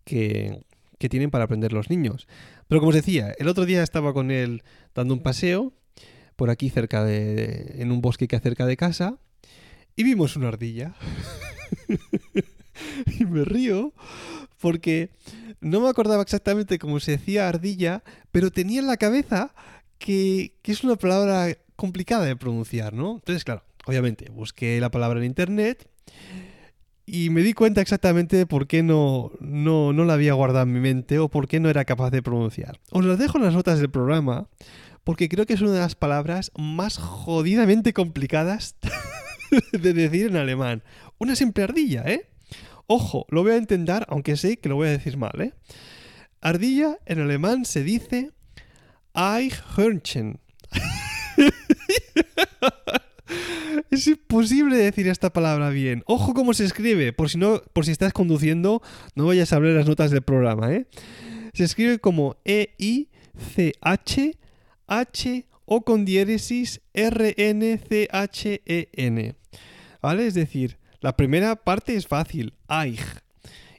que, 0.05 0.63
que 0.99 1.09
tienen 1.09 1.31
para 1.31 1.45
aprender 1.45 1.73
los 1.73 1.91
niños. 1.91 2.27
Pero 2.67 2.81
como 2.81 2.91
os 2.91 2.95
decía, 2.95 3.35
el 3.39 3.49
otro 3.49 3.65
día 3.65 3.83
estaba 3.83 4.13
con 4.13 4.31
él 4.31 4.63
dando 4.95 5.15
un 5.15 5.23
paseo 5.23 5.73
por 6.37 6.51
aquí 6.51 6.71
cerca 6.71 7.05
de, 7.05 7.77
en 7.79 7.91
un 7.91 8.01
bosque 8.01 8.29
que 8.29 8.37
hay 8.37 8.43
cerca 8.43 8.67
de 8.67 8.77
casa 8.77 9.19
y 9.97 10.05
vimos 10.05 10.37
una 10.37 10.49
ardilla. 10.49 10.95
y 13.19 13.25
me 13.25 13.45
río 13.45 13.93
porque 14.61 15.11
no 15.61 15.81
me 15.81 15.89
acordaba 15.89 16.23
exactamente 16.23 16.79
cómo 16.79 17.01
se 17.01 17.13
decía 17.13 17.49
ardilla, 17.49 18.03
pero 18.31 18.51
tenía 18.51 18.81
en 18.81 18.87
la 18.87 18.97
cabeza 18.97 19.55
que, 19.99 20.55
que 20.63 20.73
es 20.73 20.85
una 20.85 20.97
palabra 20.97 21.57
complicada 21.77 22.25
de 22.25 22.37
pronunciar, 22.37 22.93
¿no? 22.93 23.15
Entonces, 23.17 23.45
claro, 23.45 23.65
obviamente, 23.87 24.31
busqué 24.31 24.81
la 24.81 24.91
palabra 24.91 25.21
en 25.21 25.27
internet 25.27 25.89
y 27.11 27.31
me 27.31 27.43
di 27.43 27.55
cuenta 27.55 27.81
exactamente 27.81 28.47
por 28.47 28.67
qué 28.67 28.83
no, 28.83 29.33
no, 29.41 29.93
no 29.93 30.05
la 30.05 30.15
había 30.15 30.35
guardado 30.35 30.65
en 30.65 30.73
mi 30.73 30.81
mente 30.81 31.19
o 31.19 31.29
por 31.29 31.49
qué 31.49 31.59
no 31.59 31.71
era 31.71 31.85
capaz 31.85 32.11
de 32.11 32.23
pronunciar. 32.23 32.79
Os 32.91 33.05
las 33.05 33.19
dejo 33.19 33.39
en 33.39 33.45
las 33.45 33.55
notas 33.55 33.79
del 33.79 33.91
programa 33.91 34.49
porque 35.05 35.31
creo 35.31 35.47
que 35.47 35.55
es 35.55 35.63
una 35.63 35.73
de 35.73 35.81
las 35.81 35.95
palabras 35.95 36.53
más 36.59 36.99
jodidamente 36.99 37.95
complicadas 37.95 38.77
de 39.73 39.95
decir 39.95 40.27
en 40.27 40.37
alemán. 40.37 40.83
Una 41.17 41.35
simple 41.35 41.65
ardilla, 41.65 42.03
¿eh? 42.03 42.29
Ojo, 42.87 43.25
lo 43.31 43.43
voy 43.43 43.53
a 43.53 43.57
intentar, 43.57 44.07
aunque 44.11 44.37
sé 44.37 44.59
que 44.59 44.69
lo 44.69 44.77
voy 44.77 44.89
a 44.89 44.93
decir 44.93 45.17
mal, 45.17 45.41
¿eh? 45.41 45.55
Ardilla 46.43 46.99
en 47.07 47.21
alemán 47.21 47.65
se 47.65 47.83
dice 47.83 48.33
Eichhörnchen. 49.15 50.41
Es 53.91 54.07
imposible 54.07 54.77
decir 54.77 55.09
esta 55.09 55.33
palabra 55.33 55.71
bien. 55.71 56.03
Ojo 56.07 56.35
cómo 56.35 56.55
se 56.55 56.65
escribe, 56.65 57.13
por 57.13 57.31
si 57.31 57.39
no, 57.39 57.63
por 57.73 57.85
si 57.85 57.93
estás 57.93 58.13
conduciendo, 58.13 58.83
no 59.15 59.27
vayas 59.27 59.53
a 59.53 59.59
ver 59.59 59.75
las 59.75 59.87
notas 59.87 60.11
del 60.11 60.23
programa, 60.23 60.73
¿eh? 60.73 60.87
Se 61.55 61.65
escribe 61.65 61.99
como 61.99 62.37
E 62.45 62.75
I 62.79 63.09
C 63.55 63.73
H 63.81 64.37
H 64.87 65.47
o 65.65 65.83
con 65.83 66.05
diéresis 66.05 66.81
R 66.95 67.35
N 67.37 67.79
C 67.79 68.09
H 68.11 68.63
E 68.65 68.89
N. 68.93 69.35
¿Vale? 70.01 70.27
Es 70.27 70.35
decir, 70.35 70.79
la 71.01 71.17
primera 71.17 71.57
parte 71.57 71.95
es 71.95 72.07
fácil, 72.07 72.55
Eich, 72.69 73.01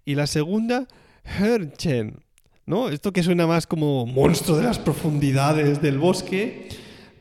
y 0.05 0.15
la 0.15 0.27
segunda 0.27 0.87
Hörnchen, 1.23 2.23
¿no? 2.65 2.89
Esto 2.89 3.13
que 3.13 3.23
suena 3.23 3.47
más 3.47 3.67
como 3.67 4.05
monstruo 4.05 4.57
de 4.57 4.63
las 4.63 4.79
profundidades 4.79 5.81
del 5.81 5.97
bosque 5.97 6.69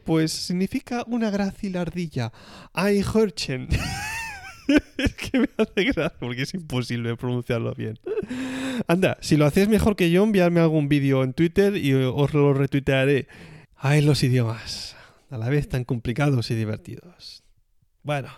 pues 0.09 0.33
significa 0.33 1.05
una 1.07 1.29
grácil 1.29 1.77
ardilla. 1.77 2.33
Eichhörnchen. 2.75 3.68
es 4.97 5.14
que 5.14 5.40
me 5.40 5.49
hace 5.59 5.85
gracia 5.85 6.18
porque 6.18 6.42
es 6.44 6.55
imposible 6.55 7.14
pronunciarlo 7.14 7.75
bien. 7.75 7.99
Anda, 8.87 9.18
si 9.21 9.37
lo 9.37 9.44
hacéis 9.44 9.68
mejor 9.68 9.97
que 9.97 10.11
yo, 10.11 10.25
enviadme 10.25 10.61
algún 10.61 10.88
vídeo 10.88 11.23
en 11.23 11.35
Twitter 11.35 11.77
y 11.77 11.92
os 11.92 12.33
lo 12.33 12.55
retuitearé. 12.55 13.29
Ay, 13.77 14.01
los 14.01 14.23
idiomas. 14.23 14.97
A 15.29 15.37
la 15.37 15.51
vez 15.51 15.68
tan 15.68 15.85
complicados 15.85 16.51
y 16.51 16.55
divertidos. 16.55 17.44
Bueno. 18.03 18.31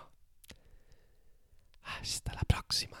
Hasta 1.83 2.33
la 2.33 2.41
próxima. 2.41 3.00